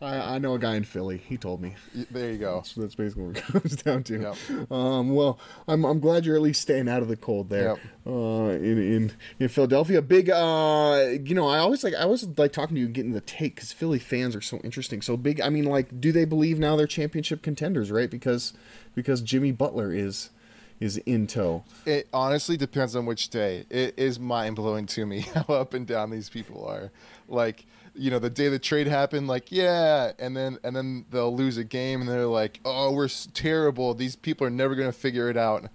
[0.00, 1.18] I, I know a guy in Philly.
[1.18, 1.74] He told me.
[2.10, 2.62] There you go.
[2.64, 4.20] So that's basically what it comes down to.
[4.20, 4.70] Yep.
[4.70, 5.38] Um, well,
[5.68, 7.70] I'm, I'm glad you're at least staying out of the cold there.
[7.70, 7.78] Yep.
[8.06, 10.30] Uh, in, in in Philadelphia, big.
[10.30, 13.20] Uh, you know, I always like I always like talking to you, and getting the
[13.20, 15.02] take because Philly fans are so interesting.
[15.02, 15.40] So big.
[15.40, 17.90] I mean, like, do they believe now they're championship contenders?
[17.90, 18.10] Right?
[18.10, 18.52] Because
[18.94, 20.30] because Jimmy Butler is
[20.80, 21.64] is in tow.
[21.86, 23.64] It honestly depends on which day.
[23.70, 26.90] It is mind blowing to me how up and down these people are.
[27.28, 31.34] Like, you know, the day the trade happened, like, yeah, and then and then they'll
[31.34, 33.94] lose a game, and they're like, oh, we're terrible.
[33.94, 35.68] These people are never gonna figure it out.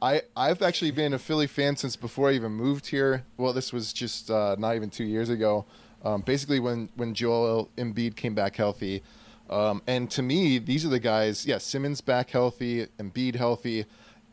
[0.00, 3.24] I I've actually been a Philly fan since before I even moved here.
[3.36, 5.66] Well, this was just uh, not even two years ago.
[6.04, 9.02] Um, basically, when when Joel Embiid came back healthy,
[9.50, 11.46] um, and to me, these are the guys.
[11.46, 13.86] Yeah, Simmons back healthy, Embiid healthy.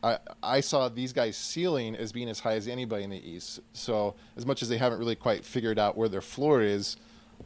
[0.03, 3.61] I I saw these guys' ceiling as being as high as anybody in the East.
[3.71, 6.97] So as much as they haven't really quite figured out where their floor is,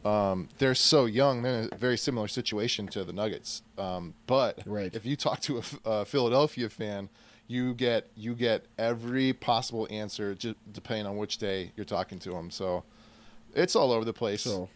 [0.04, 1.42] um, they're so young.
[1.42, 3.62] They're in a very similar situation to the Nuggets.
[3.76, 4.94] Um, but Right.
[4.94, 7.08] if you talk to a Philadelphia fan,
[7.46, 12.30] you get you get every possible answer j- depending on which day you're talking to
[12.30, 12.50] them.
[12.50, 12.84] So
[13.54, 14.42] it's all over the place.
[14.42, 14.68] So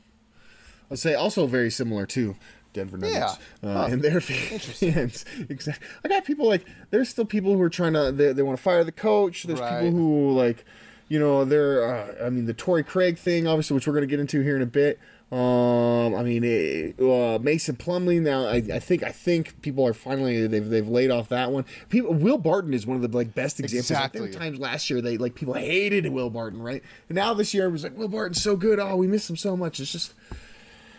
[0.91, 2.35] I'd say also very similar to
[2.73, 3.69] Denver Nuggets Yeah.
[3.71, 3.93] uh, Huh.
[3.93, 5.25] and their fans.
[5.51, 5.87] exactly.
[6.05, 8.63] I got people like there's still people who are trying to they, they want to
[8.63, 9.45] fire the coach.
[9.45, 9.83] There's Right.
[9.85, 10.65] people who like
[11.13, 14.09] you know they're uh, I mean the Torrey Craig thing obviously which we're going to
[14.09, 14.99] get into here in a bit.
[15.31, 18.21] Um, I mean, eh, uh, Mason Plumlee.
[18.21, 21.65] Now, I, I think I think people are finally they've they've laid off that one.
[21.89, 23.91] People, Will Barton is one of the like best examples.
[23.91, 26.83] Like, there were times last year they like people hated Will Barton, right?
[27.09, 28.79] And now this year it was like Will Barton's so good.
[28.79, 29.81] Oh, we miss him so much.
[29.81, 30.13] It's just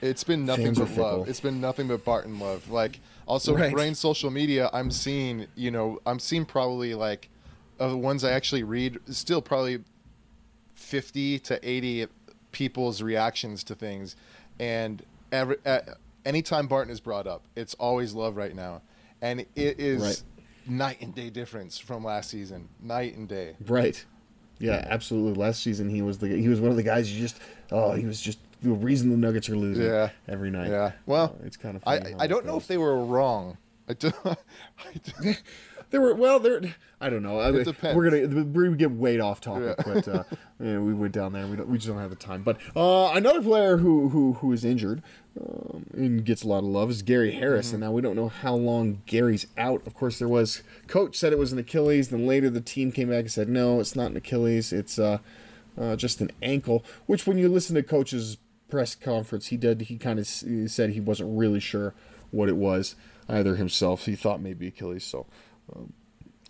[0.01, 1.29] It's been nothing but love.
[1.29, 2.69] It's been nothing but Barton love.
[2.71, 3.71] Like also Right.
[3.71, 7.29] Brain social media, I'm seeing, you know, I'm seeing probably like
[7.79, 9.83] of the ones I actually read, still probably
[10.83, 12.07] 50 to 80
[12.51, 14.15] people's reactions to things
[14.59, 15.79] and every uh,
[16.25, 18.81] anytime Barton is brought up, it's always love right now.
[19.21, 20.23] And it is Right.
[20.67, 22.69] night and day difference from last season.
[22.81, 23.55] Night and day.
[23.67, 24.03] Right.
[24.59, 25.33] Yeah, absolutely.
[25.41, 27.39] Last season he was the he was one of the guys you just
[27.71, 30.09] oh he was just the reason the Nuggets are losing Yeah.
[30.27, 30.69] every night.
[30.69, 30.91] Yeah.
[31.05, 33.57] Well, Uh, it's kind of I I don't know if they were wrong.
[33.89, 34.35] I do, I
[35.21, 35.33] do-
[35.93, 36.59] There were well, there.
[36.99, 37.39] I don't know.
[37.39, 37.65] I mean.
[37.83, 40.23] We're gonna we get way off topic, but uh,
[40.59, 41.45] yeah, we went down there.
[41.45, 41.69] We don't.
[41.69, 42.41] We just don't have the time.
[42.41, 45.03] But uh, another player who who who is injured
[45.39, 47.67] um, and gets a lot of love is Gary Harris.
[47.67, 47.75] Mm-hmm.
[47.75, 49.85] And now we don't know how long Gary's out.
[49.85, 52.09] Of course, there was coach said it was an Achilles.
[52.09, 54.73] Then later the team came back and said no, it's not an Achilles.
[54.73, 55.19] It's uh,
[55.79, 56.83] uh, just an ankle.
[57.05, 58.37] Which when you listen to coach's
[58.67, 59.81] press conference, he did.
[59.81, 61.93] He kind of said he wasn't really sure
[62.31, 62.95] what it was
[63.29, 64.07] either himself.
[64.07, 65.03] He thought maybe Achilles.
[65.03, 65.27] So.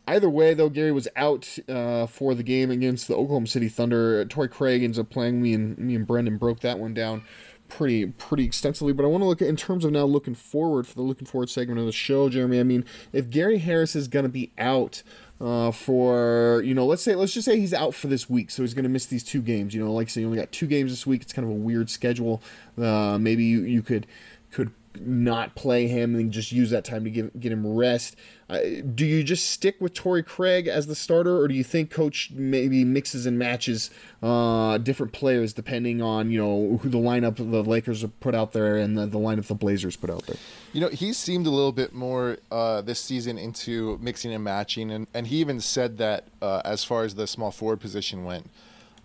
[0.06, 4.26] Either way, though, Gary was out uh, for the game against the Oklahoma City Thunder.
[4.26, 5.42] Torrey Craig ends up playing.
[5.42, 7.24] Me and me and Brendan broke that one down
[7.70, 8.94] pretty pretty extensively.
[8.94, 11.26] But I want to look at in terms of now looking forward for the looking
[11.26, 12.60] forward segment of the show, Jeremy.
[12.60, 15.04] I mean, if Gary Harris is going to be out
[15.42, 18.62] uh, for you know, let's say let's just say he's out for this week, so
[18.62, 19.74] he's going to miss these two games.
[19.74, 21.22] You know, like I say, you only got two games this week.
[21.22, 22.42] It's kind of a weird schedule.
[22.78, 24.08] Uh, maybe you, you could
[24.52, 28.16] could not play him and just use that time to give, get him rest.
[28.50, 28.60] Uh,
[28.94, 32.32] do you just stick with Torrey Craig as the starter, or do you think Coach
[32.34, 33.90] maybe mixes and matches
[34.22, 38.78] uh, different players depending on you know who the lineup the Lakers put out there
[38.78, 40.38] and the, the lineup the Blazers put out there?
[40.74, 44.92] You know, he seemed a little bit more uh, this season into mixing and matching,
[44.92, 48.50] and, and he even said that uh, as far as the small forward position went.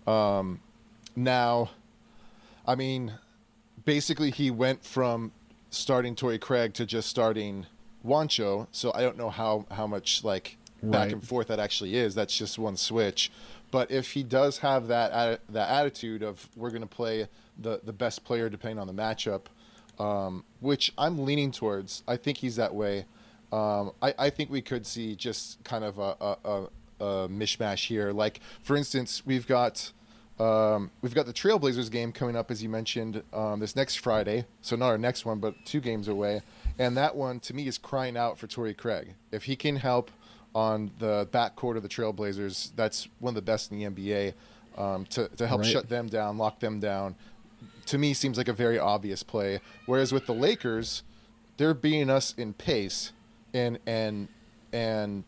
[0.05, 0.59] Um,
[1.15, 1.71] now,
[2.65, 3.13] I mean,
[3.85, 5.31] basically, he went from
[5.69, 7.65] starting Torrey Craig to just starting
[8.05, 12.15] Juancho, so I don't know how, how much like back and forth that actually is.
[12.15, 13.31] That's just one switch.
[13.71, 17.93] But if he does have that that attitude of we're going to play the, the
[17.93, 19.43] best player depending on the matchup,
[19.99, 22.03] um, which I'm leaning towards.
[22.07, 23.05] I think he's that way.
[23.51, 26.63] Um, I, I think we could see just kind of a, a, a,
[27.03, 28.11] a mishmash here.
[28.11, 29.91] Like for instance, we've got
[30.39, 34.45] um, we've got the Trailblazers game coming up, as you mentioned, um, this next Friday.
[34.61, 36.41] So not our next one, but two games away.
[36.77, 39.15] And that one to me is crying out for Torrey Craig.
[39.31, 40.11] If he can help
[40.55, 44.33] on the backcourt of the Trailblazers, that's one of the best in the NBA.
[44.77, 45.69] Um, to to help Right.
[45.71, 47.15] shut them down, lock them down
[47.89, 49.59] to me seems like a very obvious play.
[49.87, 51.01] Whereas with the Lakers,
[51.57, 53.11] they're beating us in pace,
[53.53, 54.27] and and
[54.71, 55.23] and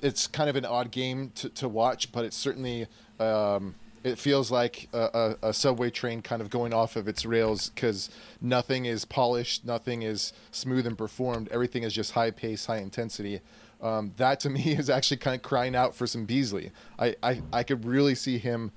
[0.00, 2.86] it's kind of an odd game to, to watch, but it's certainly
[3.20, 7.26] um, it feels like a, a, a subway train kind of going off of its
[7.26, 8.08] rails because
[8.40, 11.48] nothing is polished, nothing is smooth and performed.
[11.50, 13.40] Everything is just high pace, high intensity.
[13.82, 16.70] Um, that to me is actually kind of crying out for some Beasley.
[16.98, 18.70] I, I, I could really see him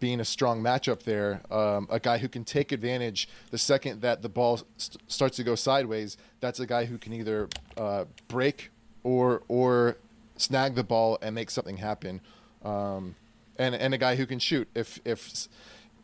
[0.00, 1.42] being a strong matchup there.
[1.50, 5.44] Um, a guy who can take advantage the second that the ball st- starts to
[5.44, 6.16] go sideways.
[6.40, 8.70] That's a guy who can either uh, break
[9.02, 9.98] or or
[10.36, 12.22] snag the ball and make something happen.
[12.64, 13.14] Um,
[13.60, 15.48] and and a guy who can shoot if if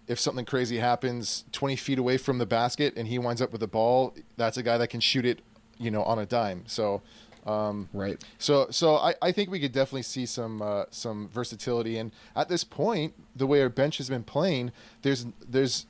[0.07, 3.61] if something crazy happens 20 feet away from the basket and he winds up with
[3.61, 5.41] the ball, that's a guy that can shoot it,
[5.79, 6.63] you know, on a dime.
[6.67, 7.03] So
[7.45, 8.23] Um, right.
[8.39, 11.97] So so I, I think we could definitely see some uh, some versatility.
[11.99, 15.87] And at this point, the way our bench has been playing, there's there's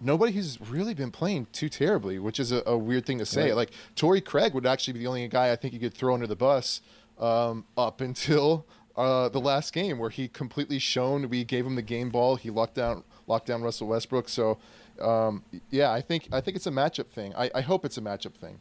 [0.00, 3.46] nobody who's really been playing too terribly, which is a, a weird thing to say.
[3.46, 3.56] Right.
[3.56, 6.26] Like Torrey Craig would actually be the only guy I think you could throw under
[6.26, 6.80] the bus
[7.18, 8.66] um, up until
[8.96, 11.28] uh, the last game where he completely shone.
[11.28, 12.36] We gave him the game ball.
[12.36, 14.28] He locked down locked down Russell Westbrook.
[14.28, 14.58] So
[15.00, 17.34] um, yeah, I think I think it's a matchup thing.
[17.36, 18.60] I, I hope it's a matchup thing.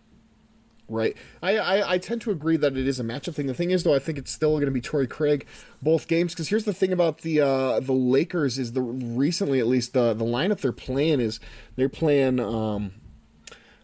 [0.89, 1.15] Right.
[1.41, 3.47] I, I, I tend to agree that it is a matchup thing.
[3.47, 5.45] The thing is, though, I think it's still going to be Torrey Craig
[5.81, 6.33] both games.
[6.33, 10.13] Because here's the thing about the uh, the Lakers is the recently at least the
[10.13, 11.39] the lineup they're playing is
[11.77, 12.91] they're playing um,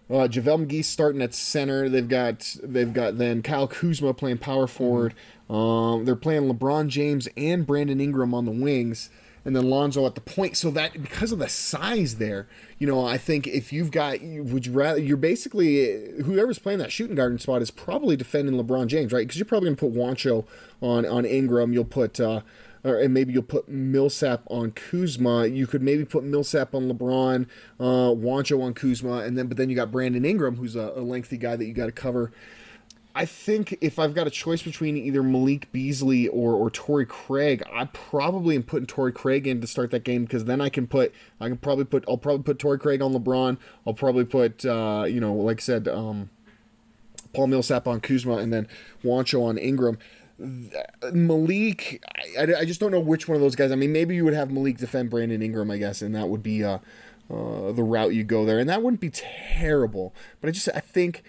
[0.09, 1.87] uh, JaVale McGee starting at center.
[1.87, 5.13] They've got they've got then Kyle Kuzma playing power forward.
[5.49, 9.09] Um, they're playing LeBron James and Brandon Ingram on the wings,
[9.45, 10.57] and then Lonzo at the point.
[10.57, 12.47] So that because of the size there,
[12.79, 14.99] you know, I think if you've got, would you rather?
[14.99, 19.25] You're basically whoever's playing that shooting guard spot is probably defending LeBron James, right?
[19.25, 20.45] Because you're probably going to put Juancho
[20.81, 21.73] on on Ingram.
[21.73, 22.19] You'll put.
[22.19, 22.41] Uh,
[22.83, 25.47] or, and maybe you'll put Millsap on Kuzma.
[25.47, 27.47] You could maybe put Millsap on LeBron,
[27.79, 31.01] uh, Juancho on Kuzma, and then but then you got Brandon Ingram, who's a, a
[31.01, 32.31] lengthy guy that you got to cover.
[33.17, 37.63] I think if I've got a choice between either Malik Beasley or or Torrey Craig,
[37.73, 40.85] I probably am putting Torrey Craig in to start that game because then I can
[40.85, 41.11] put
[41.41, 43.57] I can probably put I'll probably put Torrey Craig on LeBron.
[43.87, 46.29] I'll probably put uh, you know like I said um,
[47.33, 48.67] Paul Millsap on Kuzma and then
[49.03, 49.97] Juancho on Ingram.
[51.11, 52.03] Malik,
[52.37, 53.71] I, I just don't know which one of those guys.
[53.71, 56.43] I mean, maybe you would have Malik defend Brandon Ingram, I guess, and that would
[56.43, 56.77] be uh,
[57.31, 60.13] uh, the route you go there, and that wouldn't be terrible.
[60.39, 61.23] But I just I think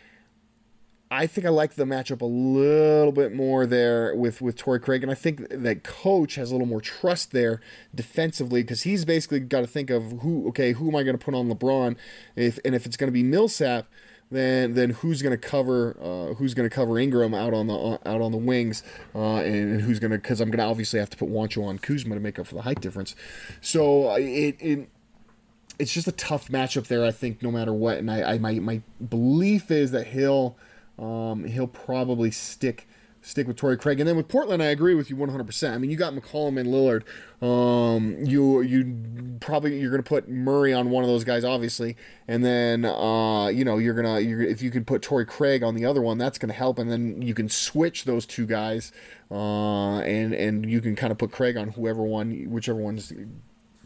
[1.11, 5.03] I think I like the matchup a little bit more there with with Torrey Craig,
[5.03, 7.61] and I think that Coach has a little more trust there
[7.95, 11.25] defensively because he's basically got to think of who okay who am I going to
[11.25, 11.97] put on LeBron
[12.37, 13.87] if and if it's going to be Millsap
[14.31, 17.75] then then who's going to cover uh, who's going to cover Ingram out on the
[17.75, 18.83] uh, out on the wings
[19.15, 21.79] uh, and, who's going to because I'm going to obviously have to put Juancho on
[21.79, 23.15] Kuzma to make up for the height difference.
[23.61, 24.89] So it, it
[25.79, 27.05] it's just a tough matchup there.
[27.05, 30.57] I think no matter what, and I, I my my belief is that he'll
[30.99, 32.89] um, he'll probably stick
[33.21, 34.01] stick with Torrey Craig.
[34.01, 35.73] And then with Portland, I agree with you 100%.
[35.73, 37.05] I mean, you got McCollum and Lillard.
[37.47, 41.97] Um, you you probably you're going to put Murray on one of those guys, obviously,
[42.27, 45.85] and then uh, you know you're gonna if you can put Torrey Craig on the
[45.85, 46.79] other one, that's going to help.
[46.79, 48.93] And then you can switch those two guys,
[49.31, 53.13] uh, and and you can kind of put Craig on whoever one, whichever one's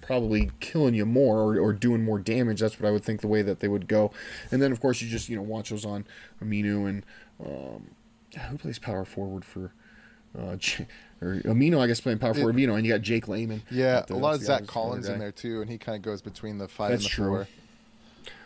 [0.03, 2.61] probably killing you more or, or doing more damage.
[2.61, 4.13] That's what I would think the way that they would go.
[4.51, 6.05] And then of course you just you know watch those on
[6.43, 7.07] Aminu and.
[7.45, 7.89] Um,
[8.39, 9.73] who plays power forward for
[10.39, 10.57] uh,
[11.21, 13.63] or Aminu, I guess playing power forward Aminu, and you got Jake Layman.
[13.71, 16.23] Yeah, the, a lot of Zach Collins in there too, and he kind of goes
[16.23, 17.27] between the five that's and the true.
[17.27, 17.49] four.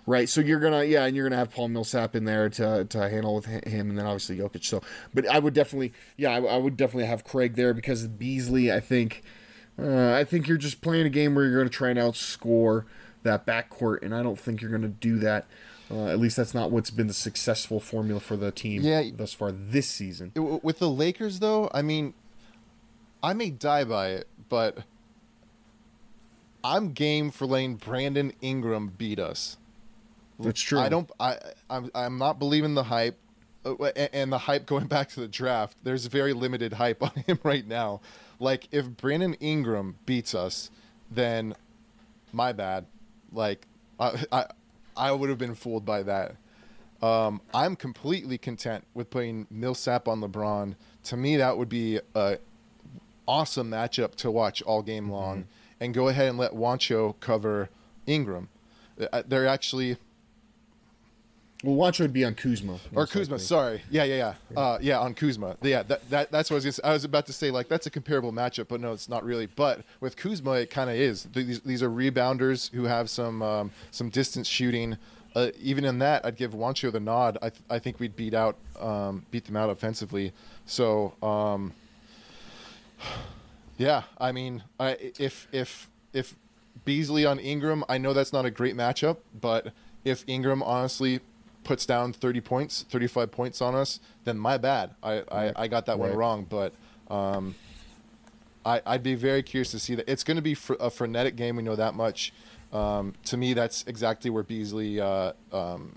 [0.09, 3.09] Right, so you're gonna yeah, and you're gonna have Paul Millsap in there to, to
[3.09, 4.65] handle with him, and then obviously Jokic.
[4.65, 4.83] So,
[5.13, 8.73] but I would definitely yeah, I, I would definitely have Craig there because Beasley.
[8.73, 9.23] I think
[9.79, 12.85] uh, I think you're just playing a game where you're gonna try and outscore
[13.23, 15.47] that backcourt, and I don't think you're gonna do that.
[15.91, 19.33] Uh, at least that's not what's been the successful formula for the team yeah, thus
[19.33, 20.33] far this season.
[20.35, 22.13] With the Lakers, though, I mean,
[23.23, 24.79] I may die by it, but
[26.65, 29.57] I'm game for letting Brandon Ingram beat us.
[30.39, 30.81] That's true.
[30.81, 31.11] I don't.
[31.21, 31.39] I.
[31.71, 31.91] I'm.
[31.95, 33.19] I'm not believing the hype,
[33.65, 35.77] uh, and the hype going back to the draft.
[35.83, 38.01] There's very limited hype on him right now.
[38.39, 40.71] Like if Brandon Ingram beats us,
[41.11, 41.55] then
[42.33, 42.87] my bad.
[43.33, 43.67] Like
[43.99, 44.25] I.
[44.33, 44.47] I
[44.97, 46.37] I would have been fooled by that.
[47.03, 50.75] Um, I'm completely content with putting Millsap on LeBron.
[51.05, 52.39] To me, that would be a
[53.29, 55.13] awesome matchup to watch all game mm-hmm.
[55.13, 55.37] long.
[55.39, 55.51] Mm-hmm.
[55.81, 57.69] And go ahead and let Juancho cover
[58.07, 58.49] Ingram.
[59.13, 59.99] Uh, they're actually.
[61.65, 62.79] Well, Juancho would be on Kuzma.
[62.95, 63.47] Or Kuzma, likely.
[63.47, 63.83] sorry.
[63.91, 64.35] Yeah, yeah, yeah.
[64.51, 65.57] Yeah, uh, yeah on Kuzma.
[65.63, 67.51] Yeah, that, that, that's what I was, gonna, I was about to say.
[67.51, 69.47] Like, that's a comparable matchup, but no, it's not really.
[69.47, 71.25] But with Kuzma, it kind of is.
[71.25, 74.99] These, these are rebounders who have some um, some distance shooting
[75.37, 77.37] uh, even in that, I'd give Juancho the nod.
[77.43, 80.33] I, th- I think we'd beat out um, beat them out offensively.
[80.65, 81.75] So um,
[83.77, 86.35] yeah, I mean, I, if if if
[86.87, 89.75] Beasley on Ingram, I know that's not a great matchup, but
[90.07, 91.21] if Ingram honestly
[91.67, 94.95] puts down 30 points, 35 points on us, then my bad.
[95.03, 96.11] I, I, I got that right.
[96.11, 96.73] one wrong, but
[97.11, 97.57] um,
[98.65, 100.09] I, I'd be very curious to see that.
[100.09, 101.57] It's going to be fr- a frenetic game.
[101.57, 102.33] We know that much.
[102.73, 105.93] Um, to me, that's exactly where Beasley uh, um,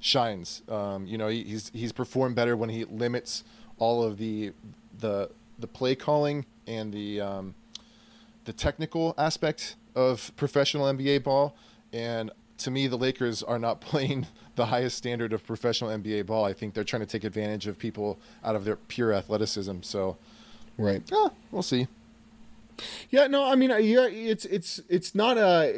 [0.00, 0.62] shines.
[0.68, 3.44] Um, you know, he, he's he's performed better when he limits
[3.78, 4.52] all of the
[4.98, 7.54] the the play calling and the um,
[8.44, 11.56] the technical aspect of professional NBA ball.
[11.92, 14.26] And to me, the Lakers are not playing
[14.58, 16.44] the highest standard of professional NBA ball.
[16.44, 19.80] I think they're trying to take advantage of people out of their pure athleticism.
[19.80, 20.18] So,
[20.76, 21.86] right, yeah, we'll see.
[23.10, 25.72] Yeah, no, I mean, uh, yeah, it's it's it's not a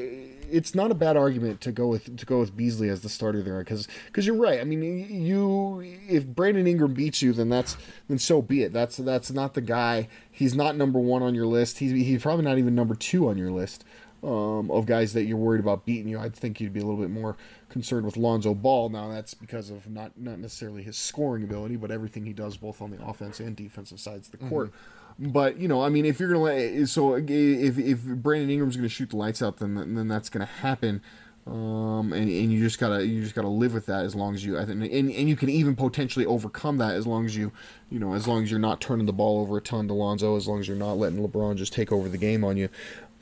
[0.50, 3.42] it's not a bad argument to go with to go with Beasley as the starter
[3.42, 4.60] there because because you're right.
[4.60, 7.76] I mean, you if Brandon Ingram beats you, then that's
[8.08, 8.72] then so be it.
[8.72, 10.08] That's that's not the guy.
[10.30, 11.78] He's not number one on your list.
[11.78, 13.84] He's he's probably not even number two on your list
[14.22, 16.18] um, of guys that you're worried about beating you.
[16.18, 17.36] I'd think you'd be a little bit more
[17.68, 18.88] concerned with Lonzo Ball.
[18.88, 22.82] Now that's because of not not necessarily his scoring ability, but everything he does both
[22.82, 24.68] on the offense and defensive sides of the court.
[24.68, 25.30] Mm-hmm.
[25.32, 28.88] But you know, I mean, if you're gonna let so if if Brandon Ingram's gonna
[28.88, 31.02] shoot the lights out, then then that's gonna happen.
[31.46, 34.44] Um, and, and you just gotta you just gotta live with that as long as
[34.44, 37.50] you I think and, and you can even potentially overcome that as long as you
[37.90, 40.36] you know as long as you're not turning the ball over a ton to Lonzo
[40.36, 42.68] as long as you're not letting LeBron just take over the game on you.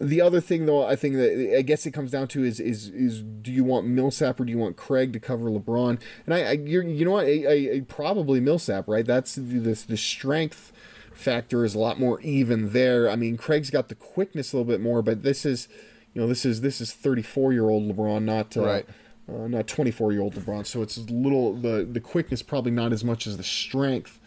[0.00, 2.88] The other thing though I think that I guess it comes down to is is
[2.88, 6.00] is do you want Millsap or do you want Craig to cover LeBron?
[6.24, 9.04] And I, I you know what I, I, I probably Millsap right?
[9.04, 10.72] That's the the strength
[11.18, 13.10] factor is a lot more even there.
[13.10, 15.68] I mean, Craig's got the quickness a little bit more, but this is,
[16.14, 18.88] you know, this is this is 34 year old LeBron, not uh, right.
[19.28, 20.64] uh, not 24 year old LeBron.
[20.64, 24.20] So it's a little the the quickness probably not as much as the strength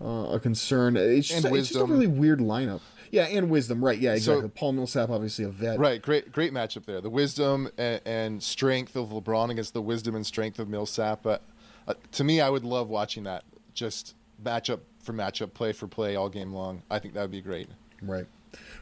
[0.00, 0.96] uh, a concern.
[0.96, 2.80] It's just, it's just, a really weird lineup.
[3.16, 3.98] Yeah, and wisdom, right?
[3.98, 4.42] Yeah, exactly.
[4.42, 5.78] So, Paul Millsap, obviously a vet.
[5.78, 7.00] Right, great, great matchup there.
[7.00, 11.22] The wisdom and, and strength of LeBron against the wisdom and strength of Millsap.
[11.22, 11.42] But
[11.88, 13.44] uh, to me, I would love watching that.
[13.72, 16.82] Just matchup for matchup, play for play all game long.
[16.90, 17.68] I think that would be great.
[18.02, 18.26] Right,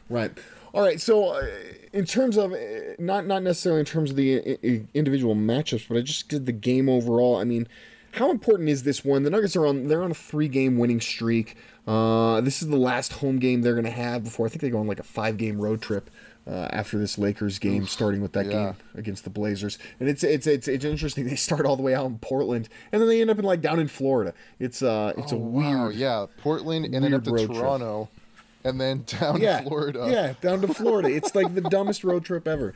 [0.09, 0.37] right.
[0.73, 0.99] All right.
[0.99, 1.47] So, uh,
[1.93, 2.57] in terms of uh,
[2.99, 6.51] not not necessarily in terms of the uh, individual matchups, but I just did the
[6.51, 7.37] game overall.
[7.37, 7.69] I mean,
[8.11, 9.23] how important is this one?
[9.23, 11.55] The Nuggets are on they're on a three game winning streak.
[11.87, 14.69] Uh, this is the last home game they're going to have before I think they
[14.69, 16.09] go on like a five game road trip
[16.47, 18.51] uh, after this Lakers game, Oof, starting with that yeah.
[18.51, 19.77] game against the Blazers.
[19.99, 21.25] And it's, it's it's it's interesting.
[21.35, 23.61] They start all the way out in Portland, and then they end up in like
[23.61, 24.33] down in Florida.
[24.59, 25.89] It's uh it's oh, a weird wow.
[25.89, 28.09] yeah Portland and then up to Toronto.
[28.11, 28.21] Trip.
[28.63, 30.07] And then down yeah, to Florida.
[30.09, 31.09] Yeah, down to Florida.
[31.09, 32.73] It's like the dumbest road trip ever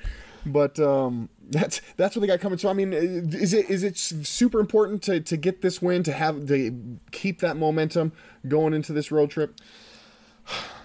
[0.52, 2.58] but um, that's that's what they got coming.
[2.58, 6.12] So I mean, is it is it super important to, to get this win to
[6.12, 8.12] have to keep that momentum
[8.48, 9.56] going into this road trip?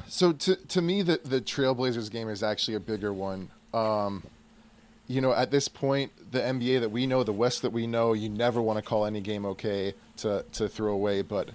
[0.06, 3.50] So to to me, the the Trailblazers game is actually a bigger one.
[3.72, 4.22] Um,
[5.06, 8.14] you know, at this point, the NBA that we know, the West that we know,
[8.14, 11.22] you never want to call any game okay to to throw away.
[11.22, 11.50] But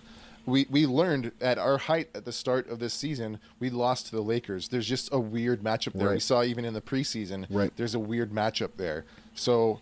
[0.50, 4.12] we we learned at our height at the start of this season, we lost to
[4.12, 4.68] the Lakers.
[4.68, 6.08] There's just a weird matchup there.
[6.08, 6.14] Right.
[6.16, 7.46] We saw even in the preseason.
[7.50, 7.72] Right.
[7.76, 9.06] There's a weird matchup there.
[9.36, 9.80] So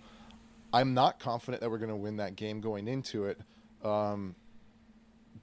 [0.74, 3.39] I'm not confident that we're going to win that game going into it.
[3.84, 4.36] Um,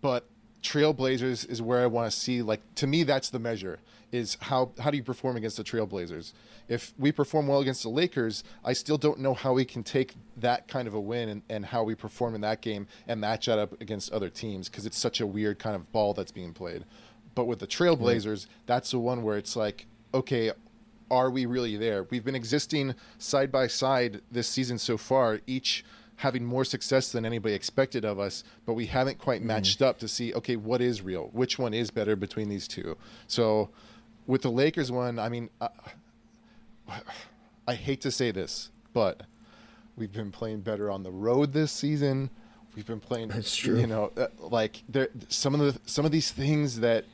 [0.00, 0.28] but
[0.62, 2.42] Trailblazers is where I want to see.
[2.42, 3.78] Like to me, that's the measure.
[4.14, 6.32] Is how how do you perform against the Trailblazers?
[6.68, 10.14] If we perform well against the Lakers, I still don't know how we can take
[10.36, 13.46] that kind of a win and, and how we perform in that game and match
[13.46, 16.52] that up against other teams because it's such a weird kind of ball that's being
[16.52, 16.84] played.
[17.34, 18.54] But with the Trailblazers, right.
[18.66, 20.52] that's the one where it's like, okay,
[21.10, 22.04] are we really there?
[22.04, 25.84] We've been existing side by side this season so far, each
[26.16, 29.48] having more success than anybody expected of us, but we haven't quite mm-hmm.
[29.48, 29.86] matched mm.
[29.86, 31.28] up to see, okay, what is real?
[31.32, 32.96] Which one is better between these two?
[33.26, 33.70] So
[34.26, 35.68] with the Lakers one, I mean, uh,
[37.66, 39.22] I hate to say this, but
[39.96, 42.30] we've been playing better on the road this season.
[42.76, 43.78] We've been playing, That's true.
[43.78, 47.04] you know, uh, like there, some of the, some of these things that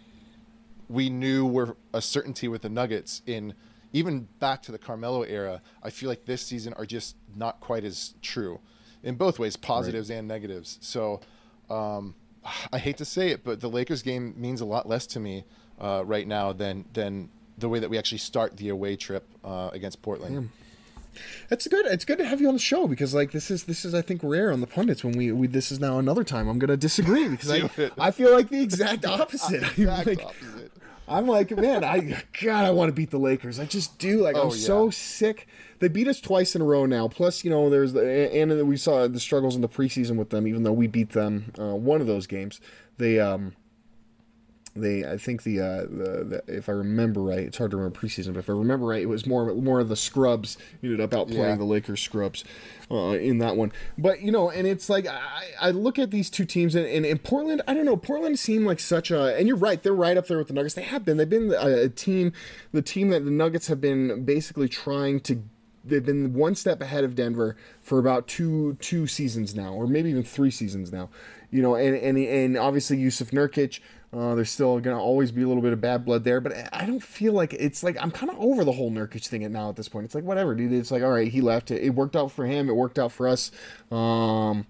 [0.88, 3.54] we knew were a certainty with the Nuggets in
[3.92, 7.84] even back to the Carmelo era, I feel like this season are just not quite
[7.84, 8.60] as true
[9.02, 10.16] in both ways, positives right.
[10.16, 10.78] and negatives.
[10.80, 11.20] So
[11.68, 12.14] um,
[12.72, 15.44] I hate to say it, but the Lakers game means a lot less to me
[15.80, 17.28] uh, right now than than
[17.58, 20.34] the way that we actually start the away trip uh, against Portland.
[20.34, 20.52] Damn.
[21.50, 21.86] It's good.
[21.86, 24.02] It's good to have you on the show because like this is this is I
[24.02, 26.76] think rare on the pundits when we, we this is now another time I'm gonna
[26.76, 29.62] disagree because I I feel like the exact opposite.
[29.62, 30.72] exact like, opposite.
[31.08, 33.58] I'm like, man, I God, I want to beat the Lakers.
[33.58, 34.22] I just do.
[34.22, 34.64] Like, oh, I'm yeah.
[34.64, 35.48] so sick.
[35.80, 37.08] They beat us twice in a row now.
[37.08, 40.46] Plus, you know, there's the and we saw the struggles in the preseason with them.
[40.46, 42.60] Even though we beat them uh, one of those games,
[42.98, 43.56] they um,
[44.76, 47.98] they I think the, uh, the, the if I remember right, it's hard to remember
[47.98, 51.10] preseason, but if I remember right, it was more more of the scrubs ended up
[51.10, 51.56] outplaying yeah.
[51.56, 52.44] the Lakers scrubs
[52.90, 53.72] uh, in that one.
[53.98, 57.04] But you know, and it's like I, I look at these two teams and, and,
[57.04, 57.62] and, Portland.
[57.66, 57.96] I don't know.
[57.96, 59.82] Portland seemed like such a and you're right.
[59.82, 60.74] They're right up there with the Nuggets.
[60.74, 61.16] They have been.
[61.16, 62.32] They've been a, a team,
[62.72, 65.42] the team that the Nuggets have been basically trying to
[65.84, 70.10] they've been one step ahead of Denver for about two two seasons now, or maybe
[70.10, 71.08] even three seasons now.
[71.50, 73.80] You know, and and and obviously Jusuf Nurkic
[74.12, 76.52] Uh, there's still going to always be a little bit of bad blood there, but
[76.72, 79.52] I don't feel like it's like I'm kind of over the whole Nurkic thing at
[79.52, 80.04] now at this point.
[80.04, 80.72] It's like whatever, dude.
[80.72, 81.70] It's like all right, he left.
[81.70, 82.68] It, it worked out for him.
[82.68, 83.52] It worked out for us.
[83.92, 84.66] Um,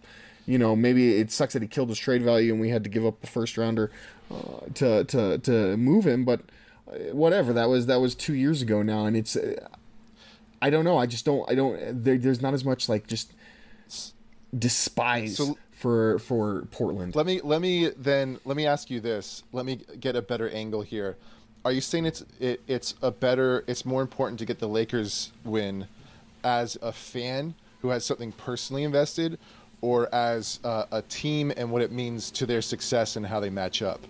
[0.47, 2.91] you know, maybe it sucks that he killed his trade value and we had to
[2.91, 3.91] give up a first rounder
[4.30, 6.41] uh, to to to move him, but
[6.86, 7.55] uh, whatever.
[7.55, 9.36] That was that was two years ago now, and it's.
[9.36, 9.66] Uh,
[10.61, 10.99] I don't know.
[10.99, 11.49] I just don't.
[11.51, 12.05] I don't.
[12.05, 13.32] There, there's not as much like just
[14.57, 17.16] despise So- for for Portland.
[17.16, 19.43] Let me let me then let me ask you this.
[19.53, 21.16] Let me get a better angle here.
[21.64, 25.33] Are you saying it's it, it's a better it's more important to get the Lakers
[25.43, 25.89] win
[26.45, 29.39] as a fan who has something personally invested
[29.81, 33.49] or as uh, a team and what it means to their success and how they
[33.49, 34.01] match up?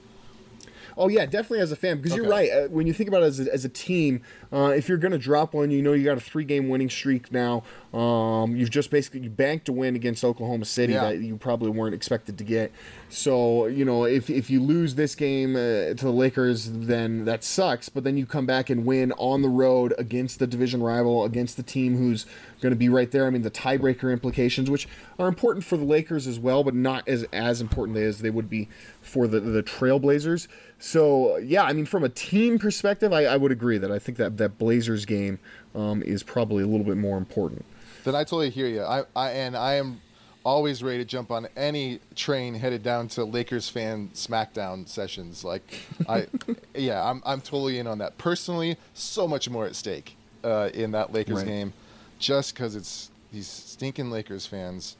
[0.96, 2.50] Oh yeah, definitely as a fan because you're right.
[2.50, 4.22] Uh, when you think about it as a, as a team,
[4.52, 6.90] uh, if you're going to drop one, you know you got a three game winning
[6.90, 7.62] streak now.
[7.92, 11.04] Um, you've just basically you banked a win against Oklahoma City Yeah.
[11.10, 12.72] that you probably weren't expected to get.
[13.08, 17.42] So you know if if you lose this game uh, to the Lakers, then that
[17.44, 17.88] sucks.
[17.88, 21.56] But then you come back and win on the road against the division rival, against
[21.56, 22.26] the team who's
[22.60, 23.26] going to be right there.
[23.26, 24.86] I mean the tiebreaker implications, which
[25.18, 28.48] are important for the Lakers as well, but not as as important as they would
[28.48, 28.68] be
[29.00, 30.46] for the the Trailblazers.
[30.80, 34.18] So yeah, I mean, from a team perspective, I, I would agree that I think
[34.18, 35.38] that that Blazers game
[35.74, 37.64] um, is probably a little bit more important.
[38.04, 38.82] Then I totally hear you.
[38.82, 40.00] I, I and I am
[40.42, 45.44] always ready to jump on any train headed down to Lakers fan SmackDown sessions.
[45.44, 45.62] Like
[46.08, 46.26] I,
[46.74, 48.16] yeah, I'm I'm totally in on that.
[48.16, 51.46] Personally, so much more at stake uh, in that Lakers Right.
[51.46, 51.72] game,
[52.18, 54.96] just because it's these stinking Lakers fans.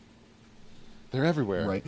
[1.11, 1.66] They're everywhere.
[1.66, 1.85] Right.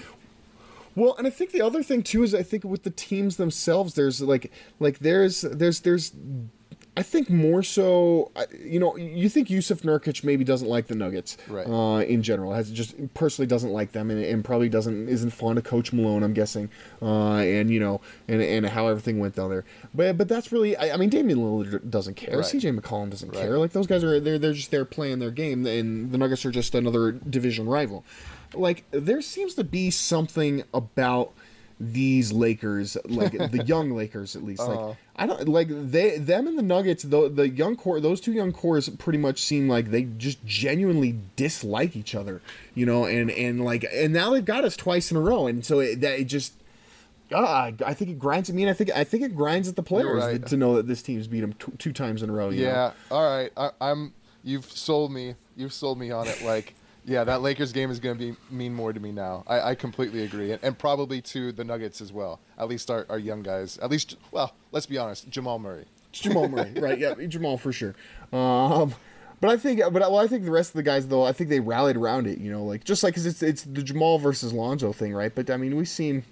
[0.94, 3.94] Well, and I think the other thing too is I think with the teams themselves,
[3.94, 6.12] there's like like there's there's there's
[6.94, 8.30] I think more so,
[8.62, 11.66] you know, you think Jusuf Nurkic maybe doesn't like the Nuggets, Right.
[11.66, 15.56] Uh, in general, has just personally doesn't like them, and, and probably doesn't isn't fond
[15.56, 16.68] of Coach Malone, I'm guessing,
[17.00, 19.64] uh, and you know, and and how everything went down there.
[19.94, 22.44] But but that's really, I, I mean, Damian Lillard doesn't care, Right.
[22.44, 22.72] C.J.
[22.72, 23.40] McCollum doesn't Right.
[23.40, 23.56] care.
[23.58, 26.50] Like those guys are they're they're just there playing their game, and the Nuggets are
[26.50, 28.04] just another division rival.
[28.54, 31.32] Like there seems to be something about
[31.82, 34.60] these Lakers, like the young Lakers at least.
[34.60, 37.02] Like I don't like they them and the Nuggets.
[37.02, 41.18] The the young core, those two young cores, pretty much seem like they just genuinely
[41.34, 42.40] dislike each other.
[42.74, 45.64] You know, and and like and now they've got us twice in a row, and
[45.64, 46.54] so it, that it just.
[47.34, 48.50] Ah, I think it grinds.
[48.50, 50.46] I mean, I think I think it grinds at the players right.
[50.48, 52.50] to know that this team's beat them t- two times in a row.
[52.50, 52.70] you know?
[52.70, 52.92] Yeah.
[53.10, 53.50] All right.
[53.56, 54.12] I, I'm.
[54.44, 55.34] You've sold me.
[55.56, 56.42] You've sold me on it.
[56.44, 56.74] Like,
[57.04, 59.44] yeah, that Lakers game is going to be mean more to me now.
[59.46, 62.40] I, I completely agree, and, and probably to the Nuggets as well.
[62.58, 63.78] At least our, our young guys.
[63.78, 65.84] At least, well, let's be honest, Jamal Murray.
[66.12, 66.98] Jamal Murray, right?
[66.98, 67.94] Yeah, Jamal for sure.
[68.32, 68.94] Um,
[69.40, 71.50] but I think, but well, I think the rest of the guys though, I think
[71.50, 72.38] they rallied around it.
[72.38, 75.34] You know, like just like 'cause it's it's the Jamal versus Lonzo thing, right?
[75.34, 76.24] But I mean, we've seen.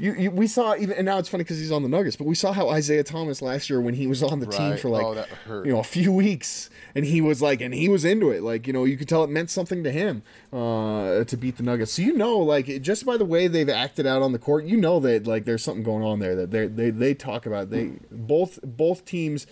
[0.00, 2.26] You, you, we saw even and now it's funny because he's on the Nuggets, but
[2.26, 5.04] we saw how Isaiah Thomas last year when he was on the team for like
[5.04, 8.42] Oh, you know a few weeks, and he was like and he was into it,
[8.44, 10.22] like you know you could tell it meant something to him
[10.52, 11.92] uh, to beat the Nuggets.
[11.92, 14.76] So you know, like just by the way they've acted out on the court, you
[14.76, 17.70] know that like there's something going on there that they they they talk about.
[17.70, 19.48] They both both teams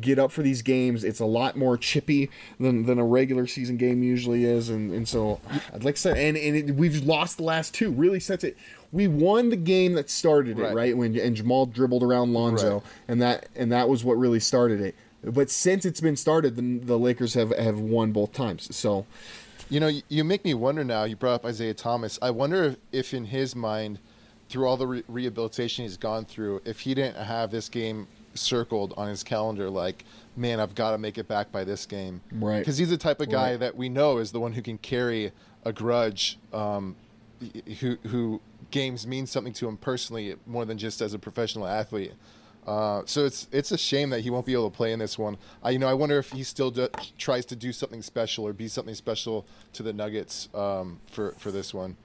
[0.00, 1.02] get up for these games.
[1.02, 5.08] It's a lot more chippy than, than a regular season game usually is, and, and
[5.08, 5.40] so
[5.74, 7.90] I'd like to say, and, and it, we've lost the last two.
[7.90, 8.56] Really sets it.
[8.92, 10.74] We won the game that started it, Right.
[10.74, 10.96] right?
[10.96, 12.82] When and Jamal dribbled around Lonzo, Right.
[13.08, 14.94] and that and that was what really started it.
[15.22, 18.74] But since it's been started, the, the Lakers have have won both times.
[18.74, 19.06] So
[19.68, 21.04] You know, you, you make me wonder now.
[21.04, 22.18] You brought up Isaiah Thomas.
[22.20, 24.00] I wonder if, if in his mind,
[24.48, 28.92] through all the re- rehabilitation he's gone through, if he didn't have this game circled
[28.96, 30.04] on his calendar, like,
[30.36, 32.20] man, I've got to make it back by this game.
[32.32, 32.58] Right.
[32.58, 33.60] Because he's the type of guy Right.
[33.60, 35.30] that we know is the one who can carry
[35.64, 36.96] a grudge, um,
[37.78, 38.40] who who
[38.70, 42.12] games mean something to him personally more than just as a professional athlete.
[42.66, 45.18] Uh, so it's it's a shame that he won't be able to play in this
[45.18, 45.38] one.
[45.62, 48.52] I, you know, I wonder if he still do, tries to do something special or
[48.52, 51.96] be something special to the Nuggets um, for for this one.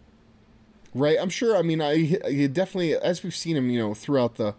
[0.94, 1.58] Right, I'm sure.
[1.58, 4.56] I mean, I he definitely, as we've seen him, you know, throughout the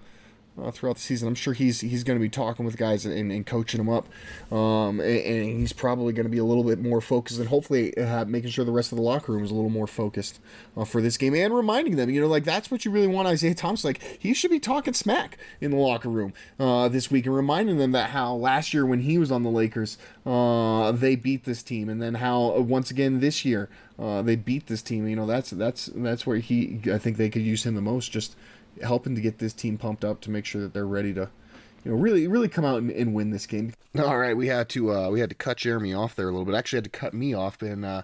[0.62, 3.30] uh, throughout the season, I'm sure he's he's going to be talking with guys and,
[3.32, 4.06] and coaching them up,
[4.52, 7.96] um, and, and he's probably going to be a little bit more focused and hopefully
[7.96, 10.40] uh, making sure the rest of the locker room is a little more focused
[10.76, 13.28] uh, for this game and reminding them, you know, like that's what you really want
[13.28, 13.84] Isaiah Thomas.
[13.84, 17.78] Like he should be talking smack in the locker room uh, this week and reminding
[17.78, 21.62] them that how last year when he was on the Lakers, uh, they beat this
[21.62, 23.68] team, and then how uh, once again this year
[23.98, 25.06] they beat this team.
[25.08, 26.80] You know, that's that's that's where he.
[26.92, 28.36] I think they could use him the most, just
[28.82, 31.30] helping to get this team pumped up to make sure that they're ready to,
[31.84, 33.72] you know, really really come out and, and win this game.
[33.98, 36.46] All right, we had to uh, we had to cut Jeremy off there a little
[36.46, 36.54] bit.
[36.54, 38.02] Actually, had to cut me off, and uh,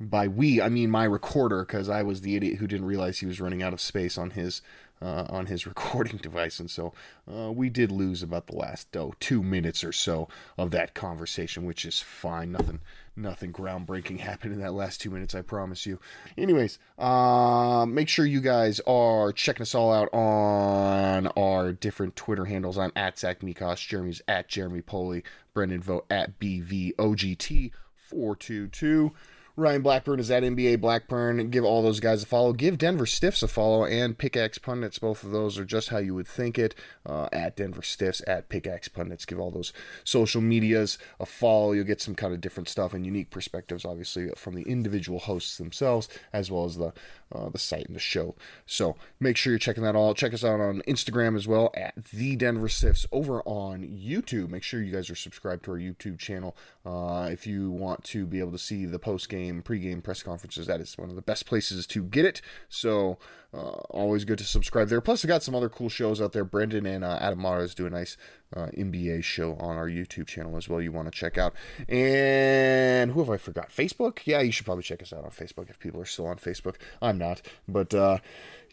[0.00, 3.26] by we I mean my recorder because I was the idiot who didn't realize he
[3.26, 4.62] was running out of space on his
[5.00, 6.92] uh, on his recording device, and so
[7.32, 11.64] uh, we did lose about the last oh, two minutes or so of that conversation,
[11.64, 12.52] which is fine.
[12.52, 12.80] Nothing,
[13.16, 15.34] nothing groundbreaking happened in that last two minutes.
[15.34, 15.98] I promise you.
[16.36, 22.46] Anyways, uh, make sure you guys are checking us all out on our different Twitter
[22.46, 22.76] handles.
[22.78, 25.22] I'm at Zach Mikash, Jeremy's at Jeremy Poley,
[25.52, 29.10] Brendan Vogt at BVOGT422.
[29.56, 31.48] Ryan Blackburn is at NBA Blackburn.
[31.50, 32.52] Give all those guys a follow.
[32.52, 34.98] Give Denver Stiffs a follow and Pickaxe Pundits.
[34.98, 36.74] Both of those are just how you would think it.
[37.06, 39.24] Uh, at Denver Stiffs, at Pickaxe Pundits.
[39.24, 39.72] Give all those
[40.02, 41.70] social medias a follow.
[41.70, 45.56] You'll get some kind of different stuff and unique perspectives, obviously, from the individual hosts
[45.56, 46.92] themselves, as well as the
[47.32, 48.34] uh, the site and the show.
[48.66, 50.14] So make sure you're checking that all.
[50.14, 53.06] Check us out on Instagram as well at the Denver Stiffs.
[53.12, 56.56] Over on YouTube, make sure you guys are subscribed to our YouTube channel.
[56.84, 60.66] Uh, if you want to be able to see the post game, game press conferences,
[60.66, 62.40] that is one of the best places to get it.
[62.68, 63.18] So
[63.52, 65.00] uh, always good to subscribe there.
[65.00, 66.44] Plus, we got some other cool shows out there.
[66.44, 68.16] Brendan and uh, Adam Mares do a nice
[68.54, 70.80] uh, NBA show on our YouTube channel as well.
[70.80, 71.54] You want to check out.
[71.88, 73.70] And who have I forgot?
[73.70, 74.20] Facebook?
[74.24, 76.76] Yeah, you should probably check us out on Facebook if people are still on Facebook.
[77.00, 78.18] I'm not, but uh,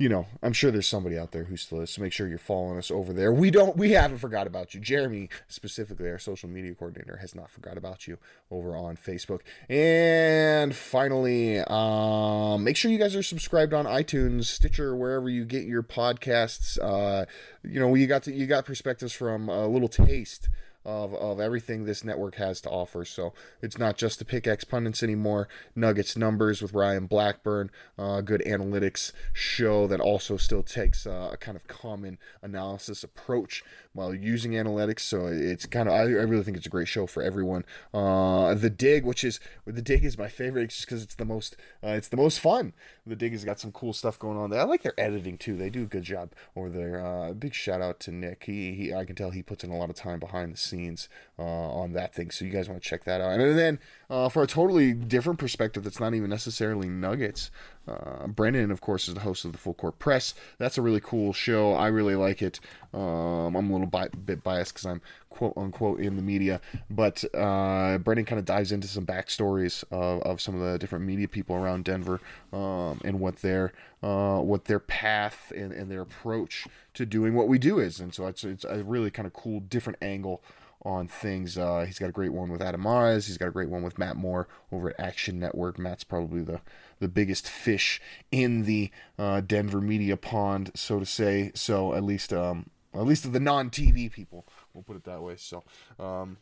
[0.01, 1.91] you know, I'm sure there's somebody out there who still is.
[1.91, 3.31] So make sure you're following us over there.
[3.31, 4.79] We don't, we haven't forgot about you.
[4.79, 8.17] Jeremy, specifically, our social media coordinator, has not forgot about you
[8.49, 9.41] over on Facebook.
[9.69, 15.65] And finally, um, make sure you guys are subscribed on iTunes, Stitcher, wherever you get
[15.65, 16.79] your podcasts.
[16.81, 17.25] Uh,
[17.63, 20.49] you know, you got to, you got perspectives from a little taste
[20.85, 23.05] of, of everything this network has to offer.
[23.05, 25.47] So it's not just the Pickaxe Pundits anymore.
[25.75, 31.37] Nuggets Numbers with Ryan Blackburn, uh, good analytics show that also still takes uh, a
[31.37, 35.01] kind of common analysis approach while using analytics.
[35.01, 37.65] So it's kind of, I, I really think it's a great show for everyone.
[37.93, 41.55] Uh, the Dig, which is, the Dig is my favorite just because it's the most,
[41.83, 42.73] uh, it's the most fun.
[43.05, 44.61] The Dig has got some cool stuff going on there.
[44.61, 45.57] I like their editing too.
[45.57, 47.05] They do a good job over there.
[47.05, 48.43] Uh, big shout out to Nick.
[48.45, 51.09] He, he, I can tell he puts in a lot of time behind the scenes
[51.37, 52.31] uh, on that thing.
[52.31, 53.39] So you guys want to check that out.
[53.39, 53.79] And then
[54.11, 57.49] uh, for a totally different perspective that's not even necessarily Nuggets,
[57.87, 60.33] uh, Brendan, of course, is the host of the Full Court Press.
[60.57, 61.71] That's a really cool show.
[61.73, 62.59] I really like it.
[62.93, 66.59] Um, I'm a little bi- bit biased because I'm quote unquote in the media,
[66.89, 71.05] but uh, Brendan kind of dives into some backstories of, of some of the different
[71.05, 72.19] media people around Denver
[72.51, 73.71] um, and what their
[74.03, 78.01] uh, what their path and, and their approach to doing what we do is.
[78.01, 80.43] And so it's it's a really kind of cool different angle
[80.83, 81.57] on things.
[81.57, 83.27] Uh, he's got a great one with Adam Mares.
[83.27, 85.77] He's got a great one with Matt Moore over at Action Network.
[85.77, 86.61] Matt's probably the
[86.99, 87.99] the biggest fish
[88.31, 91.51] in the uh, Denver media pond, so to say.
[91.55, 95.35] So at least um, at least the non TV people, we'll put it that way.
[95.37, 95.63] So
[95.99, 96.37] um,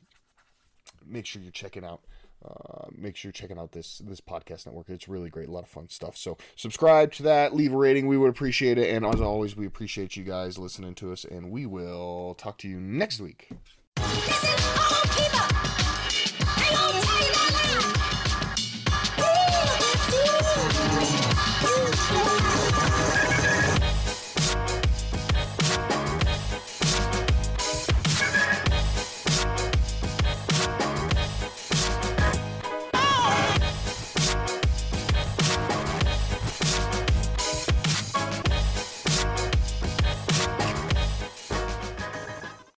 [1.05, 2.01] make sure you're checking out.
[2.43, 4.89] Uh, make sure you're checking out this this podcast network.
[4.89, 6.15] It's really great, a lot of fun stuff.
[6.15, 8.95] So subscribe to that, leave a rating, we would appreciate it.
[8.95, 12.69] And as always, we appreciate you guys listening to us, and we will talk to
[12.69, 13.49] you next week.
[14.01, 14.88] Is